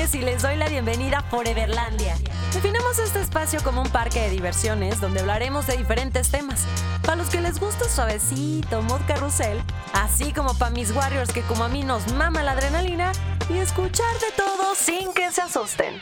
Ángeles 0.00 0.14
y 0.14 0.24
les 0.24 0.42
doy 0.42 0.56
la 0.56 0.66
bienvenida 0.66 1.18
a 1.18 1.22
Foreverlandia. 1.22 2.16
Definamos 2.54 2.98
este 2.98 3.20
espacio 3.20 3.60
como 3.62 3.82
un 3.82 3.90
parque 3.90 4.20
de 4.22 4.30
diversiones 4.30 4.98
donde 4.98 5.20
hablaremos 5.20 5.66
de 5.66 5.76
diferentes 5.76 6.30
temas. 6.30 6.64
Para 7.02 7.16
los 7.16 7.28
que 7.28 7.40
les 7.42 7.60
gusta 7.60 7.86
suavecito, 7.86 8.80
mod 8.82 9.00
carrusel, 9.06 9.60
así 9.92 10.32
como 10.32 10.54
para 10.54 10.70
mis 10.70 10.90
warriors 10.92 11.32
que 11.32 11.42
como 11.42 11.64
a 11.64 11.68
mí 11.68 11.82
nos 11.82 12.14
mama 12.14 12.42
la 12.42 12.52
adrenalina 12.52 13.12
y 13.50 13.58
escuchar 13.58 14.14
de 14.20 14.32
todo 14.36 14.74
sin 14.74 15.12
que 15.12 15.30
se 15.32 15.42
asusten. 15.42 16.00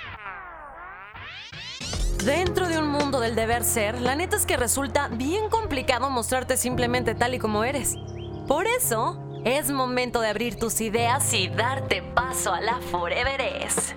Dentro 2.25 2.69
de 2.69 2.79
un 2.79 2.87
mundo 2.87 3.19
del 3.19 3.35
deber 3.35 3.65
ser, 3.65 4.01
la 4.01 4.15
neta 4.15 4.37
es 4.37 4.47
que 4.47 4.57
resulta 4.57 5.09
bien 5.09 5.51
complicado 5.51 6.09
mostrarte 6.09 6.57
simplemente 6.57 7.17
tal 7.17 7.35
y 7.35 7.41
como 7.41 7.65
eres. 7.65 7.97
Por 8.47 8.67
eso, 8.67 9.28
es 9.57 9.71
momento 9.71 10.21
de 10.21 10.29
abrir 10.29 10.57
tus 10.57 10.81
ideas 10.83 11.33
y 11.33 11.49
darte 11.49 12.03
paso 12.03 12.53
a 12.53 12.61
la 12.61 12.81
Foreverest. 12.81 13.95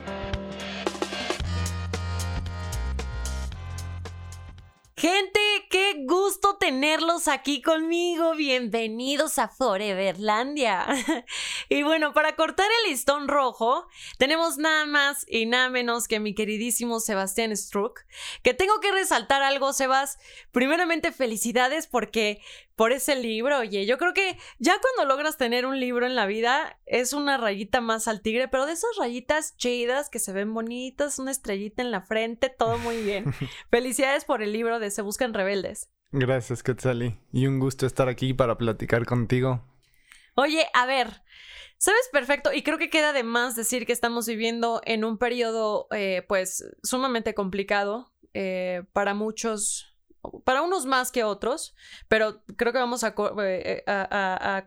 Gente, 4.95 5.40
qué 5.72 6.06
gusto 6.06 6.58
tenerlos 6.58 7.28
aquí 7.28 7.62
conmigo. 7.62 8.36
Bienvenidos 8.36 9.40
a 9.40 9.48
Foreverlandia. 9.48 10.86
y 11.70 11.81
bueno, 11.81 12.14
para 12.14 12.36
cortar 12.36 12.68
el 12.84 12.92
listón 12.92 13.28
rojo, 13.28 13.88
tenemos 14.20 14.58
nada 14.58 14.86
más 14.86 15.26
y 15.28 15.48
nada 15.48 15.70
menos 15.70 16.08
que 16.08 16.20
mi 16.20 16.36
queridísimo 16.36 17.00
Sebastián 17.00 17.58
Struck. 17.58 18.02
Que 18.44 18.54
tengo 18.54 18.80
que 18.80 18.92
resaltar 18.92 19.42
algo, 19.42 19.73
Sebas. 19.73 20.20
Primeramente, 20.52 21.12
felicidades 21.12 21.88
porque 21.88 22.40
por 22.81 22.94
ese 22.94 23.16
libro. 23.16 23.59
Oye, 23.59 23.85
yo 23.85 23.99
creo 23.99 24.12
que 24.12 24.40
ya 24.58 24.76
cuando 24.81 25.13
logras 25.13 25.38
tener 25.38 25.67
un 25.67 25.80
libro 25.80 26.08
en 26.08 26.16
la 26.16 26.26
vida 26.26 26.80
es 26.88 27.13
una 27.13 27.38
rayita 27.38 27.80
más 27.80 28.08
al 28.08 28.23
tigre, 28.23 28.48
pero 28.48 28.66
de 28.66 28.73
esas 28.73 28.89
rayitas 28.98 29.55
chidas 29.55 30.09
que 30.09 30.17
se 30.17 30.34
ven 30.34 30.52
bonitas, 30.52 31.19
una 31.19 31.30
estrellita 31.30 31.83
en 31.83 31.91
la 31.91 32.02
frente, 32.02 32.50
todo 32.50 32.80
muy 32.80 33.03
bien. 33.03 33.25
Felicidades 33.69 34.25
por 34.25 34.41
el 34.41 34.52
libro 34.52 34.80
de 34.80 34.89
Se 34.89 35.03
Buscan 35.03 35.36
Rebeldes. 35.36 35.91
Gracias, 36.11 36.64
Quetzali. 36.64 37.19
Y 37.31 37.45
un 37.45 37.59
gusto 37.59 37.86
estar 37.86 38.09
aquí 38.09 38.33
para 38.33 38.58
platicar 38.58 39.06
contigo. 39.06 39.63
Oye, 40.34 40.66
a 40.73 40.88
ver, 40.88 41.22
Sabes 41.78 42.09
perfecto, 42.11 42.52
y 42.52 42.63
creo 42.63 42.80
que 42.80 42.89
queda 42.89 43.13
de 43.13 43.23
más 43.23 43.56
decir 43.56 43.86
que 43.88 43.94
estamos 43.94 44.28
viviendo 44.28 44.81
en 44.86 45.03
un 45.03 45.19
periodo, 45.19 45.88
eh, 45.91 46.23
pues, 46.28 46.63
sumamente 46.84 47.34
complicado 47.36 48.11
eh, 48.34 48.84
para 48.94 49.16
muchos 49.16 49.91
para 50.44 50.61
unos 50.61 50.86
más 50.86 51.11
que 51.11 51.23
otros, 51.23 51.75
pero 52.08 52.44
creo 52.58 52.73
que 52.73 52.80
vamos 52.80 53.03
a, 53.03 53.14
eh, 53.17 53.83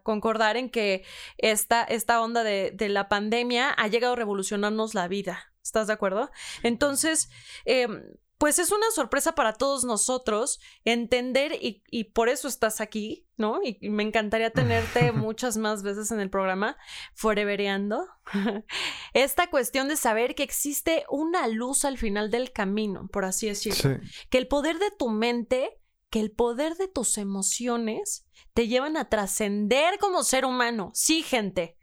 concordar 0.02 0.56
en 0.56 0.70
que 0.70 1.04
esta, 1.38 1.84
esta 1.84 2.20
onda 2.20 2.42
de, 2.42 2.88
la 2.88 3.08
pandemia 3.08 3.70
ha 3.70 3.88
llegado 3.88 4.14
a 4.14 4.16
revolucionarnos 4.16 4.94
la 4.94 5.08
vida. 5.08 5.52
¿Estás 5.62 5.86
de 5.86 5.94
acuerdo? 5.94 6.30
Entonces, 6.62 7.30
em, 7.64 8.02
pues 8.38 8.58
es 8.58 8.72
una 8.72 8.90
sorpresa 8.94 9.34
para 9.34 9.52
todos 9.52 9.84
nosotros 9.84 10.60
entender 10.84 11.52
y, 11.60 12.04
por 12.12 12.28
eso 12.28 12.48
estás 12.48 12.80
aquí, 12.80 13.26
¿no? 13.36 13.60
Y, 13.62 13.78
me 13.88 14.02
encantaría 14.02 14.50
tenerte 14.50 15.12
muchas 15.12 15.56
más 15.56 15.82
veces 15.82 16.10
en 16.10 16.20
el 16.20 16.30
programa, 16.30 16.76
forevereando. 17.14 18.06
Esta 19.14 19.48
cuestión 19.48 19.88
de 19.88 19.96
saber 19.96 20.34
que 20.34 20.42
existe 20.42 21.04
una 21.08 21.46
luz 21.48 21.84
al 21.84 21.98
final 21.98 22.30
del 22.30 22.52
camino, 22.52 23.08
por 23.08 23.24
así 23.24 23.46
decirlo. 23.46 24.00
Que 24.30 24.38
el 24.38 24.48
poder 24.48 24.78
de 24.78 24.90
tu 24.90 25.10
mente, 25.10 25.80
que 26.10 26.20
el 26.20 26.30
poder 26.32 26.76
de 26.76 26.88
tus 26.88 27.18
emociones 27.18 28.26
te 28.52 28.68
llevan 28.68 28.96
a 28.96 29.08
trascender 29.08 29.98
como 29.98 30.22
ser 30.22 30.44
humano. 30.44 30.90
Sí, 30.94 31.22
gente. 31.22 31.76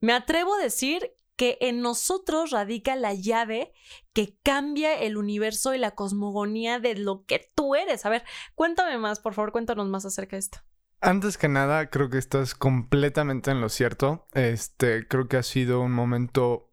Me 0.00 0.12
atrevo 0.12 0.54
a 0.54 0.62
decir 0.62 1.12
que 1.36 1.58
en 1.60 1.82
nosotros 1.82 2.50
radica 2.50 2.96
la 2.96 3.14
llave 3.14 3.72
que 4.12 4.36
cambia 4.42 4.98
el 4.98 5.16
universo 5.16 5.74
y 5.74 5.78
la 5.78 5.92
cosmogonía 5.92 6.80
de 6.80 6.96
lo 6.96 7.24
que 7.26 7.50
tú 7.54 7.74
eres. 7.74 8.06
A 8.06 8.08
ver, 8.08 8.24
cuéntame 8.54 8.98
más, 8.98 9.20
por 9.20 9.34
favor, 9.34 9.52
cuéntanos 9.52 9.86
más 9.88 10.04
acerca 10.06 10.36
de 10.36 10.40
esto. 10.40 10.58
Antes 11.00 11.36
que 11.36 11.48
nada, 11.48 11.90
creo 11.90 12.08
que 12.08 12.18
estás 12.18 12.54
completamente 12.54 13.50
en 13.50 13.60
lo 13.60 13.68
cierto. 13.68 14.26
Este, 14.32 15.06
creo 15.06 15.28
que 15.28 15.36
ha 15.36 15.42
sido 15.42 15.80
un 15.82 15.92
momento 15.92 16.70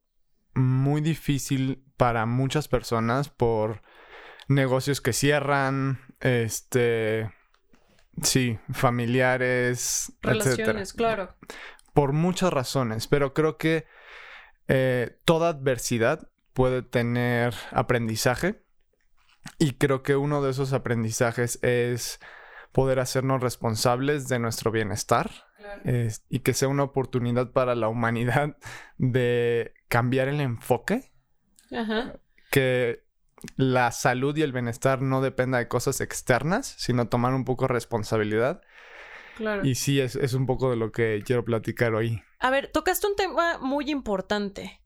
muy 0.56 1.02
difícil 1.02 1.84
para 1.98 2.26
muchas 2.26 2.68
personas 2.68 3.30
por 3.30 3.82
negocios 4.48 5.02
que 5.02 5.14
cierran, 5.14 6.00
este, 6.22 7.32
sí, 8.22 8.60
familiares, 8.72 10.14
relaciones, 10.22 10.94
claro. 10.94 11.36
Por 11.94 12.14
muchas 12.14 12.52
razones, 12.52 13.08
pero 13.08 13.34
creo 13.34 13.58
que 13.58 13.86
eh, 14.68 15.20
toda 15.26 15.50
adversidad 15.50 16.30
puede 16.54 16.82
tener 16.82 17.54
aprendizaje 17.72 18.64
y 19.60 19.74
creo 19.74 20.04
que 20.04 20.16
uno 20.16 20.42
de 20.42 20.52
esos 20.52 20.74
aprendizajes 20.74 21.60
es 21.64 22.20
poder 22.72 23.00
hacernos 23.00 23.42
responsables 23.42 24.28
de 24.28 24.40
nuestro 24.40 24.72
bienestar 24.72 25.32
y 26.30 26.40
que 26.40 26.54
sea 26.54 26.68
una 26.68 26.84
oportunidad 26.84 27.52
para 27.52 27.76
la 27.76 27.88
humanidad 27.88 28.58
de 28.98 29.74
cambiar 29.88 30.28
el 30.28 30.42
enfoque. 30.42 31.12
Que 32.52 33.04
la 33.56 33.92
salud 33.92 34.36
y 34.38 34.42
el 34.42 34.54
bienestar 34.54 35.02
no 35.02 35.22
dependa 35.22 35.58
de 35.58 35.68
cosas 35.68 36.02
externas, 36.02 36.76
sino 36.78 37.08
tomar 37.08 37.34
un 37.34 37.46
poco 37.46 37.68
responsabilidad. 37.68 38.62
Y 39.64 39.76
sí, 39.76 40.00
es, 40.00 40.16
es 40.16 40.34
un 40.34 40.46
poco 40.46 40.70
de 40.70 40.76
lo 40.76 40.92
que 40.92 41.22
quiero 41.26 41.44
platicar 41.44 41.94
hoy. 41.94 42.22
A 42.40 42.50
ver, 42.50 42.72
tocaste 42.72 43.08
un 43.08 43.16
tema 43.16 43.58
muy 43.60 43.90
importante. 43.90 44.82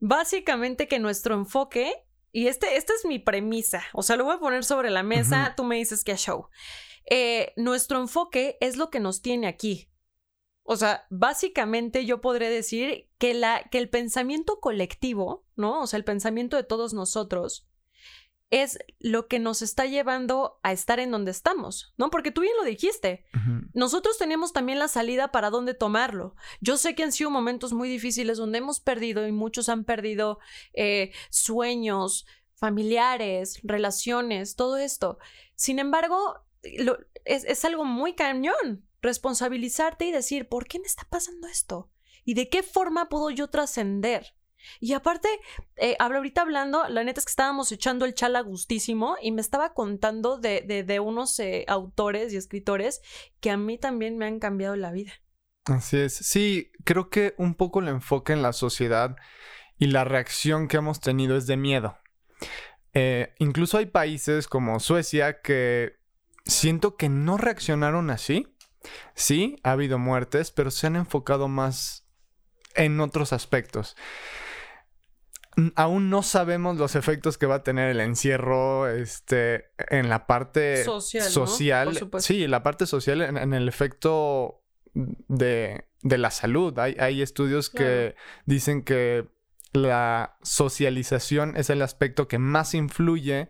Básicamente 0.00 0.88
que 0.88 0.98
nuestro 0.98 1.34
enfoque, 1.34 1.92
y 2.32 2.48
este, 2.48 2.76
esta 2.76 2.92
es 2.94 3.04
mi 3.04 3.18
premisa, 3.18 3.82
o 3.92 4.02
sea, 4.02 4.16
lo 4.16 4.24
voy 4.24 4.34
a 4.36 4.40
poner 4.40 4.64
sobre 4.64 4.90
la 4.90 5.02
mesa, 5.02 5.54
tú 5.56 5.64
me 5.64 5.76
dices 5.76 6.04
que 6.04 6.12
a 6.12 6.16
show. 6.16 6.48
Eh, 7.08 7.52
nuestro 7.56 8.00
enfoque 8.00 8.56
es 8.60 8.76
lo 8.76 8.90
que 8.90 9.00
nos 9.00 9.22
tiene 9.22 9.46
aquí. 9.46 9.88
O 10.64 10.76
sea, 10.76 11.06
básicamente 11.10 12.04
yo 12.06 12.20
podré 12.20 12.48
decir 12.48 13.08
que, 13.18 13.34
la, 13.34 13.68
que 13.70 13.78
el 13.78 13.88
pensamiento 13.88 14.60
colectivo, 14.60 15.44
¿no? 15.56 15.82
O 15.82 15.86
sea, 15.86 15.96
el 15.96 16.04
pensamiento 16.04 16.56
de 16.56 16.62
todos 16.62 16.94
nosotros, 16.94 17.68
es 18.52 18.78
lo 19.00 19.28
que 19.28 19.38
nos 19.38 19.62
está 19.62 19.86
llevando 19.86 20.60
a 20.62 20.72
estar 20.72 21.00
en 21.00 21.10
donde 21.10 21.30
estamos, 21.30 21.94
¿no? 21.96 22.10
Porque 22.10 22.30
tú 22.30 22.42
bien 22.42 22.52
lo 22.58 22.64
dijiste. 22.64 23.24
Nosotros 23.72 24.18
teníamos 24.18 24.52
también 24.52 24.78
la 24.78 24.88
salida 24.88 25.32
para 25.32 25.48
dónde 25.48 25.72
tomarlo. 25.72 26.36
Yo 26.60 26.76
sé 26.76 26.94
que 26.94 27.02
han 27.02 27.12
sido 27.12 27.30
momentos 27.30 27.72
muy 27.72 27.88
difíciles 27.88 28.36
donde 28.36 28.58
hemos 28.58 28.78
perdido 28.78 29.26
y 29.26 29.32
muchos 29.32 29.70
han 29.70 29.84
perdido 29.84 30.38
eh, 30.74 31.12
sueños, 31.30 32.26
familiares, 32.54 33.58
relaciones, 33.62 34.54
todo 34.54 34.76
esto. 34.76 35.18
Sin 35.54 35.78
embargo, 35.78 36.44
es, 37.24 37.44
es 37.44 37.64
algo 37.64 37.86
muy 37.86 38.12
cañón 38.12 38.86
responsabilizarte 39.00 40.04
y 40.04 40.12
decir, 40.12 40.50
¿por 40.50 40.66
qué 40.66 40.78
me 40.78 40.86
está 40.86 41.06
pasando 41.08 41.48
esto? 41.48 41.90
¿Y 42.22 42.34
de 42.34 42.50
qué 42.50 42.62
forma 42.62 43.08
puedo 43.08 43.30
yo 43.30 43.48
trascender? 43.48 44.34
Y 44.80 44.92
aparte, 44.94 45.28
eh, 45.76 45.96
ahorita 45.98 46.42
hablando, 46.42 46.88
la 46.88 47.04
neta 47.04 47.20
es 47.20 47.26
que 47.26 47.30
estábamos 47.30 47.72
echando 47.72 48.04
el 48.04 48.14
chala 48.14 48.40
gustísimo 48.40 49.16
y 49.20 49.32
me 49.32 49.40
estaba 49.40 49.74
contando 49.74 50.38
de, 50.38 50.62
de, 50.86 51.00
unos 51.00 51.38
eh, 51.38 51.64
autores 51.68 52.32
y 52.32 52.36
escritores 52.36 53.00
que 53.40 53.50
a 53.50 53.56
mí 53.56 53.78
también 53.78 54.18
me 54.18 54.26
han 54.26 54.38
cambiado 54.38 54.76
la 54.76 54.92
vida. 54.92 55.12
Así 55.64 55.98
es. 55.98 56.14
Sí, 56.14 56.72
creo 56.84 57.08
que 57.08 57.34
un 57.38 57.54
poco 57.54 57.80
el 57.80 57.88
enfoque 57.88 58.32
en 58.32 58.42
la 58.42 58.52
sociedad 58.52 59.16
y 59.78 59.86
la 59.86 60.04
reacción 60.04 60.68
que 60.68 60.78
hemos 60.78 61.00
tenido 61.00 61.36
es 61.36 61.46
de 61.46 61.56
miedo. 61.56 61.96
Eh, 62.94 63.34
incluso 63.38 63.78
hay 63.78 63.86
países 63.86 64.48
como 64.48 64.80
Suecia 64.80 65.40
que 65.40 65.96
siento 66.44 66.96
que 66.96 67.08
no 67.08 67.36
reaccionaron 67.36 68.10
así. 68.10 68.48
Sí, 69.14 69.56
ha 69.62 69.72
habido 69.72 69.98
muertes, 69.98 70.50
pero 70.50 70.70
se 70.70 70.88
han 70.88 70.96
enfocado 70.96 71.48
más 71.48 72.08
en 72.74 73.00
otros 73.00 73.32
aspectos 73.32 73.96
aún 75.76 76.10
no 76.10 76.22
sabemos 76.22 76.76
los 76.78 76.96
efectos 76.96 77.38
que 77.38 77.46
va 77.46 77.56
a 77.56 77.62
tener 77.62 77.90
el 77.90 78.00
encierro 78.00 78.88
este, 78.88 79.66
en 79.90 80.08
la 80.08 80.26
parte 80.26 80.84
social. 80.84 81.30
social 81.30 82.10
sí, 82.18 82.46
la 82.46 82.62
parte 82.62 82.86
social 82.86 83.20
en, 83.20 83.52
el 83.52 83.68
efecto 83.68 84.62
de, 84.94 85.84
la 86.02 86.30
salud. 86.30 86.78
Hay, 86.78 86.96
hay 86.98 87.22
estudios 87.22 87.70
que 87.70 88.14
dicen 88.46 88.82
que 88.82 89.28
la 89.72 90.36
socialización 90.42 91.56
es 91.56 91.70
el 91.70 91.82
aspecto 91.82 92.28
que 92.28 92.38
más 92.38 92.74
influye 92.74 93.48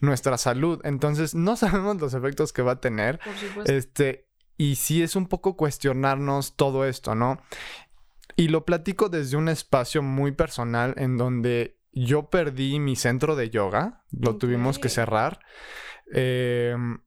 nuestra 0.00 0.36
salud. 0.38 0.80
Entonces, 0.84 1.34
no 1.34 1.56
sabemos 1.56 2.00
los 2.00 2.14
efectos 2.14 2.52
que 2.52 2.62
va 2.62 2.72
a 2.72 2.80
tener. 2.80 3.20
Este, 3.64 4.28
y 4.56 4.76
sí 4.76 5.02
es 5.02 5.16
un 5.16 5.26
poco 5.26 5.56
cuestionarnos 5.56 6.56
todo 6.56 6.84
esto, 6.84 7.14
¿no? 7.14 7.42
Y 8.36 8.48
lo 8.48 8.64
platico 8.64 9.08
desde 9.08 9.36
un 9.36 9.48
espacio 9.48 10.02
muy 10.02 10.32
personal 10.32 10.94
en 10.96 11.16
donde 11.16 11.78
yo 11.92 12.30
perdí 12.30 12.78
mi 12.80 12.96
centro 12.96 13.36
de 13.36 13.50
yoga, 13.50 14.04
lo 14.10 14.36
tuvimos 14.36 14.78
que 14.78 14.88
cerrar. 14.88 15.40
Em, 16.12 17.00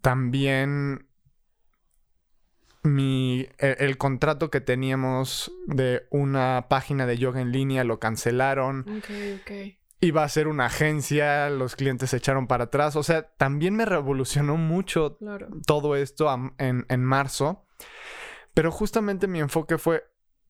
también 0.00 1.08
mi, 2.82 3.48
e, 3.58 3.76
el, 3.80 3.98
contrato 3.98 4.50
que 4.50 4.60
teníamos 4.60 5.52
de 5.66 6.06
una 6.10 6.66
página 6.68 7.06
de 7.06 7.18
yoga 7.18 7.40
en 7.40 7.52
línea 7.52 7.84
lo 7.84 7.98
cancelaron. 7.98 8.80
Ok, 8.98 9.10
ok. 9.40 9.50
Iba 10.00 10.22
a 10.22 10.28
ser 10.28 10.46
una 10.46 10.66
agencia, 10.66 11.50
los 11.50 11.74
clientes 11.74 12.10
se 12.10 12.18
echaron 12.18 12.46
para 12.46 12.64
atrás. 12.64 12.94
O 12.94 13.02
sea, 13.02 13.22
también 13.36 13.74
me 13.74 13.84
revolucionó 13.84 14.56
mucho 14.56 15.18
todo 15.66 15.96
esto 15.96 16.32
en, 16.58 16.86
en 16.88 17.04
marzo. 17.04 17.66
Pero 18.54 18.70
justamente 18.70 19.26
mi 19.26 19.40
enfoque 19.40 19.76
fue, 19.76 20.04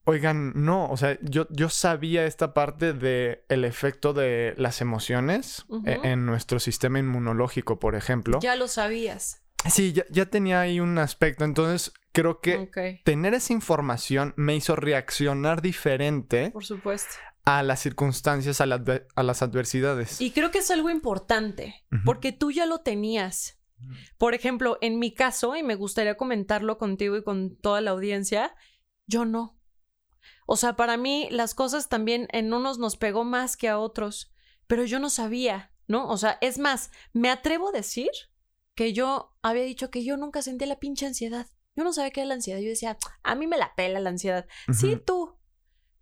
Oigan, 0.09 0.53
no, 0.55 0.89
o 0.89 0.97
sea, 0.97 1.19
yo, 1.21 1.45
yo 1.51 1.69
sabía 1.69 2.25
esta 2.25 2.55
parte 2.55 2.93
del 2.93 3.41
el 3.47 3.63
efecto 3.63 4.11
de 4.11 4.55
las 4.57 4.81
emociones 4.81 5.67
e, 5.85 5.99
en 6.01 6.25
nuestro 6.25 6.59
sistema 6.59 6.97
inmunológico, 6.97 7.77
por 7.77 7.93
ejemplo. 7.93 8.39
Ya 8.41 8.55
lo 8.55 8.67
sabías. 8.67 9.43
Sí, 9.69 9.93
ya, 9.93 10.25
tenía 10.25 10.61
ahí 10.61 10.79
un 10.79 10.97
aspecto. 10.97 11.45
Entonces, 11.45 11.93
creo 12.11 12.41
que 12.41 13.01
tener 13.05 13.35
esa 13.35 13.53
información 13.53 14.33
me 14.35 14.55
hizo 14.55 14.75
reaccionar 14.75 15.61
diferente. 15.61 16.49
Por 16.49 16.65
supuesto. 16.65 17.13
A 17.45 17.61
las 17.61 17.79
circunstancias, 17.79 18.61
a, 18.61 18.65
las 18.65 19.41
adversidades. 19.43 20.19
Y 20.21 20.31
creo 20.31 20.49
que 20.49 20.57
es 20.57 20.71
algo 20.71 20.89
importante, 20.89 21.83
porque 22.03 22.31
tú 22.31 22.49
ya 22.49 22.65
lo 22.65 22.79
tenías. 22.79 23.59
Por 24.17 24.33
ejemplo, 24.33 24.79
en 24.81 24.97
mi 24.97 25.13
caso, 25.13 25.55
y 25.55 25.61
me 25.61 25.75
gustaría 25.75 26.17
comentarlo 26.17 26.79
contigo 26.79 27.15
y 27.15 27.23
con 27.23 27.55
toda 27.57 27.79
la 27.81 27.91
audiencia, 27.91 28.55
yo 29.05 29.25
no. 29.25 29.58
O 30.51 30.57
sea, 30.57 30.75
para 30.75 30.97
mí 30.97 31.27
las 31.29 31.53
cosas 31.53 31.89
también 31.89 32.27
en 32.31 32.51
unos 32.51 32.79
nos 32.79 32.97
pegó 32.97 33.23
más 33.23 33.55
que 33.55 33.69
a 33.69 33.77
otros, 33.77 34.31
pero 34.65 34.83
yo 34.83 34.97
no 34.99 35.11
sabía, 35.11 35.71
¿no? 35.87 36.09
O 36.09 36.17
sea, 36.17 36.39
es 36.41 36.57
más, 36.57 36.89
me 37.13 37.29
atrevo 37.29 37.69
a 37.69 37.71
decir 37.71 38.09
que 38.73 38.91
yo 38.91 39.37
había 39.43 39.61
dicho 39.61 39.91
que 39.91 40.03
yo 40.03 40.17
nunca 40.17 40.41
sentía 40.41 40.65
la 40.65 40.79
pinche 40.79 41.05
ansiedad. 41.05 41.45
Yo 41.75 41.83
no 41.83 41.93
sabía 41.93 42.09
qué 42.09 42.21
era 42.21 42.29
la 42.29 42.33
ansiedad. 42.33 42.59
Yo 42.61 42.69
decía, 42.69 42.97
a 43.21 43.35
mí 43.35 43.45
me 43.45 43.59
la 43.59 43.75
pela 43.75 43.99
la 43.99 44.09
ansiedad. 44.09 44.47
Sí, 44.73 44.95
tú. 44.95 45.37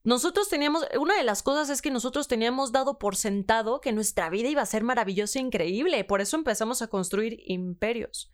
Nosotros 0.06 0.48
teníamos, 0.48 0.88
una 0.98 1.18
de 1.18 1.26
las 1.26 1.44
cosas 1.44 1.70
es 1.70 1.82
que 1.82 1.92
nosotros 1.92 2.30
teníamos 2.30 2.72
dado 2.72 3.00
por 3.00 3.18
sentado 3.18 3.82
que 3.82 3.92
nuestra 3.92 4.30
vida 4.30 4.48
iba 4.48 4.62
a 4.62 4.66
ser 4.66 4.82
maravillosa 4.82 5.40
e 5.40 5.42
increíble. 5.42 6.06
Por 6.06 6.22
eso 6.22 6.38
empezamos 6.38 6.82
a 6.82 6.88
construir 6.88 7.42
imperios. 7.48 8.32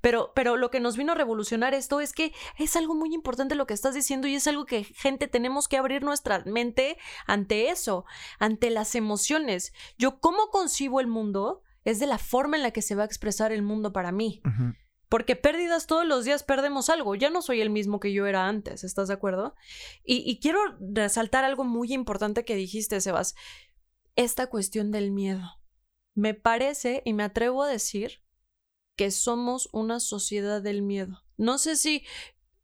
Pero, 0.00 0.32
pero 0.34 0.56
lo 0.56 0.70
que 0.70 0.80
nos 0.80 0.96
vino 0.96 1.12
a 1.12 1.16
revolucionar 1.16 1.74
esto 1.74 2.00
es 2.00 2.12
que 2.12 2.32
es 2.58 2.76
algo 2.76 2.94
muy 2.94 3.14
importante 3.14 3.54
lo 3.54 3.66
que 3.66 3.74
estás 3.74 3.94
diciendo 3.94 4.28
y 4.28 4.34
es 4.34 4.46
algo 4.46 4.66
que, 4.66 4.84
gente, 4.84 5.28
tenemos 5.28 5.68
que 5.68 5.76
abrir 5.76 6.02
nuestra 6.02 6.42
mente 6.46 6.98
ante 7.26 7.70
eso, 7.70 8.04
ante 8.38 8.70
las 8.70 8.94
emociones. 8.94 9.72
Yo, 9.98 10.20
¿cómo 10.20 10.48
concibo 10.50 11.00
el 11.00 11.06
mundo? 11.06 11.62
Es 11.84 11.98
de 11.98 12.06
la 12.06 12.18
forma 12.18 12.56
en 12.56 12.62
la 12.62 12.70
que 12.70 12.82
se 12.82 12.94
va 12.94 13.02
a 13.02 13.06
expresar 13.06 13.52
el 13.52 13.62
mundo 13.62 13.92
para 13.92 14.12
mí. 14.12 14.42
Porque 15.08 15.36
pérdidas 15.36 15.86
todos 15.86 16.06
los 16.06 16.24
días 16.24 16.42
perdemos 16.42 16.88
algo. 16.88 17.14
Ya 17.14 17.30
no 17.30 17.42
soy 17.42 17.60
el 17.60 17.70
mismo 17.70 18.00
que 18.00 18.12
yo 18.12 18.26
era 18.26 18.48
antes, 18.48 18.84
¿estás 18.84 19.08
de 19.08 19.14
acuerdo? 19.14 19.54
Y, 20.02 20.28
y 20.28 20.40
quiero 20.40 20.60
resaltar 20.80 21.44
algo 21.44 21.64
muy 21.64 21.92
importante 21.92 22.44
que 22.44 22.56
dijiste, 22.56 23.00
Sebas. 23.00 23.34
Esta 24.16 24.46
cuestión 24.48 24.90
del 24.90 25.10
miedo. 25.10 25.60
Me 26.14 26.34
parece, 26.34 27.02
y 27.04 27.12
me 27.12 27.24
atrevo 27.24 27.62
a 27.62 27.68
decir, 27.68 28.23
que 28.96 29.10
somos 29.10 29.68
una 29.72 30.00
sociedad 30.00 30.62
del 30.62 30.82
miedo. 30.82 31.24
No 31.36 31.58
sé 31.58 31.76
si 31.76 32.04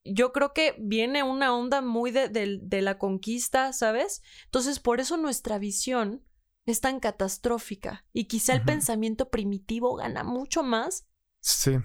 yo 0.05 0.33
creo 0.33 0.53
que 0.53 0.75
viene 0.79 1.23
una 1.23 1.55
onda 1.55 1.83
muy 1.83 2.11
de, 2.11 2.29
de, 2.29 2.83
la 2.83 2.99
conquista, 2.99 3.73
¿sabes? 3.73 4.23
Entonces, 4.47 4.81
por 4.81 5.01
eso 5.01 5.17
nuestra 5.17 5.59
visión 5.59 6.25
es 6.67 6.81
tan 6.81 7.01
catastrófica 7.01 8.05
y 8.13 8.25
quizá 8.25 8.55
el 8.55 8.63
pensamiento 8.63 9.29
primitivo 9.31 9.97
gana 9.97 10.25
mucho 10.25 10.63
más 10.63 11.07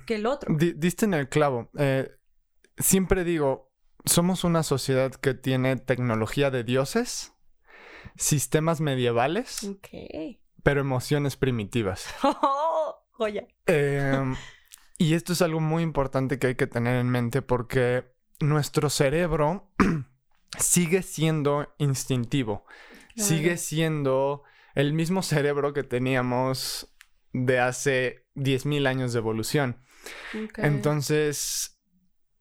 que 0.06 0.16
el 0.16 0.26
otro. 0.26 0.56
diste 0.58 1.06
en 1.06 1.14
el 1.14 1.30
clavo. 1.30 1.70
Eh, 1.78 2.10
siempre 2.78 3.24
digo, 3.24 3.72
somos 4.06 4.44
una 4.44 4.64
sociedad 4.64 5.12
que 5.12 5.34
tiene 5.34 5.76
tecnología 5.78 6.52
de 6.52 6.64
dioses, 6.64 7.34
sistemas 8.16 8.80
medievales, 8.82 9.70
pero 10.64 10.82
emociones 10.82 11.36
primitivas. 11.36 12.06
Joya. 13.18 13.48
Em, 13.66 14.36
y 14.98 15.14
esto 15.14 15.34
es 15.34 15.42
algo 15.42 15.60
muy 15.60 15.84
importante 15.84 16.40
que 16.40 16.48
hay 16.48 16.56
que 16.56 16.68
tener 16.68 16.96
en 16.96 17.10
mente 17.10 17.42
porque 17.42 18.06
nuestro 18.40 18.90
cerebro 18.90 19.72
sigue 20.60 21.02
siendo 21.02 21.74
instintivo. 21.78 22.66
Sigue 23.16 23.56
siendo 23.56 24.44
el 24.74 24.92
mismo 24.92 25.24
cerebro 25.24 25.72
que 25.72 25.84
teníamos 25.84 26.94
de 27.32 27.60
hace 27.60 28.28
10.000 28.36 28.88
años 28.88 29.14
de 29.14 29.20
evolución. 29.20 29.82
Entonces, 30.58 31.80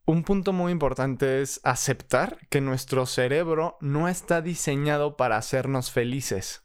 un 0.05 0.25
punto 0.25 0.53
muy 0.53 0.73
importante 0.73 1.43
es 1.43 1.61
aceptar 1.63 2.39
que 2.51 2.61
nuestro 2.61 3.07
cerebro 3.07 3.79
no 3.81 4.09
está 4.09 4.43
diseñado 4.43 5.17
para 5.17 5.37
hacernos 5.37 5.93
felices. 5.93 6.65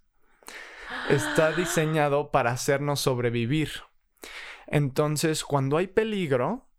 Está 1.10 1.52
diseñado 1.56 2.32
para 2.32 2.52
hacernos 2.52 3.00
sobrevivir. 3.00 3.70
Entonces, 4.68 5.44
cuando 5.44 5.77
hay 5.77 5.88
peligro, 5.88 6.69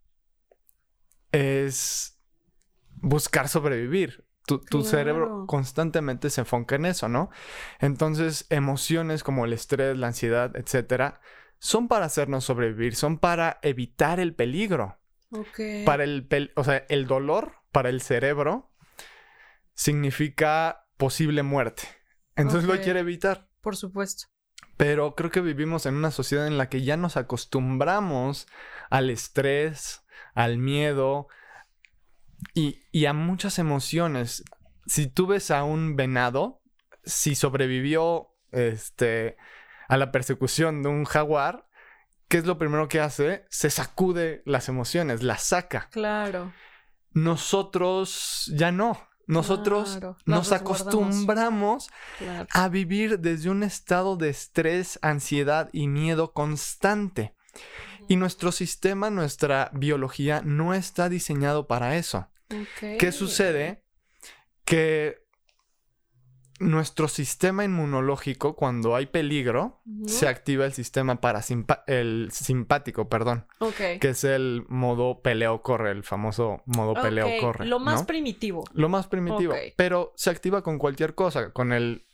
es 1.32 2.20
buscar 2.96 3.48
sobrevivir. 3.48 4.24
Tu, 4.46 4.82
cerebro 4.82 5.44
constantemente 5.46 6.28
se 6.28 6.40
enfoca 6.40 6.74
en 6.74 6.86
eso, 6.86 7.08
¿no? 7.08 7.30
Entonces, 7.78 8.46
emociones 8.50 9.22
como 9.22 9.44
el 9.44 9.52
estrés, 9.52 9.96
la 9.96 10.08
ansiedad, 10.08 10.56
etcétera, 10.56 11.20
son 11.60 11.86
para 11.86 12.06
hacernos 12.06 12.44
sobrevivir, 12.44 12.96
son 12.96 13.18
para 13.18 13.60
evitar 13.62 14.18
el 14.18 14.34
peligro. 14.34 14.98
Para 15.86 16.02
el, 16.02 16.52
o 16.56 16.64
sea, 16.64 16.84
el 16.88 17.06
dolor 17.06 17.52
para 17.70 17.90
el 17.90 18.00
cerebro 18.00 18.72
significa 19.74 20.88
posible 20.96 21.44
muerte. 21.44 21.84
Entonces 22.34 22.64
lo 22.64 22.80
quiere 22.80 23.00
evitar. 23.00 23.48
Por 23.60 23.76
supuesto. 23.76 24.26
Pero 24.80 25.14
creo 25.14 25.30
que 25.30 25.42
vivimos 25.42 25.84
en 25.84 25.94
una 25.94 26.10
sociedad 26.10 26.46
en 26.46 26.56
la 26.56 26.70
que 26.70 26.80
ya 26.80 26.96
nos 26.96 27.18
acostumbramos 27.18 28.46
al 28.88 29.10
estrés, 29.10 30.06
al 30.32 30.56
miedo 30.56 31.28
y, 32.54 33.04
a 33.04 33.12
muchas 33.12 33.58
emociones. 33.58 34.42
Si 34.86 35.06
tú 35.06 35.26
ves 35.26 35.50
a 35.50 35.64
un 35.64 35.96
venado, 35.96 36.62
si 37.04 37.34
sobrevivió 37.34 38.30
este, 38.52 39.36
a 39.86 39.98
la 39.98 40.12
persecución 40.12 40.82
de 40.82 40.88
un 40.88 41.04
jaguar, 41.04 41.68
¿qué 42.28 42.38
es 42.38 42.46
lo 42.46 42.56
primero 42.56 42.88
que 42.88 43.00
hace? 43.00 43.44
Se 43.50 43.68
sacude 43.68 44.40
las 44.46 44.70
emociones, 44.70 45.22
las 45.22 45.42
saca. 45.42 45.90
Claro. 45.90 46.54
Nosotros 47.10 48.50
ya 48.56 48.72
no. 48.72 49.09
Nosotros 49.26 50.00
nos 50.26 50.52
acostumbramos 50.52 51.88
a 52.50 52.68
vivir 52.68 53.20
desde 53.20 53.50
un 53.50 53.62
estado 53.62 54.16
de 54.16 54.28
estrés, 54.30 54.98
ansiedad 55.02 55.68
y 55.72 55.86
miedo 55.88 56.32
constante. 56.32 57.34
Y 58.08 58.16
nuestro 58.16 58.50
sistema, 58.50 59.10
nuestra 59.10 59.70
biología 59.72 60.42
no 60.44 60.74
está 60.74 61.08
diseñado 61.08 61.68
para 61.68 61.96
eso. 61.96 62.28
¿Qué 62.80 63.12
sucede? 63.12 63.84
Que 64.64 65.19
nuestro 66.60 67.08
sistema 67.08 67.64
inmunológico, 67.64 68.54
cuando 68.54 68.94
hay 68.94 69.06
peligro, 69.06 69.82
se 70.06 70.28
activa 70.28 70.66
el 70.66 70.74
sistema 70.74 71.18
el 71.86 72.28
simpático, 72.30 73.08
perdón. 73.08 73.46
Que 74.00 74.10
es 74.10 74.24
el 74.24 74.64
modo 74.68 75.22
peleo-corre, 75.22 75.90
el 75.90 76.04
famoso 76.04 76.62
modo 76.66 76.94
peleo-corre. 76.94 77.66
Lo 77.66 77.80
más 77.80 78.04
primitivo. 78.04 78.64
Lo 78.74 78.88
más 78.90 79.06
primitivo. 79.06 79.54
Pero 79.76 80.12
se 80.16 80.30
activa 80.30 80.62
con 80.62 80.78
cualquier 80.78 81.14
cosa, 81.14 81.50
con 81.52 81.72
el... 81.72 82.06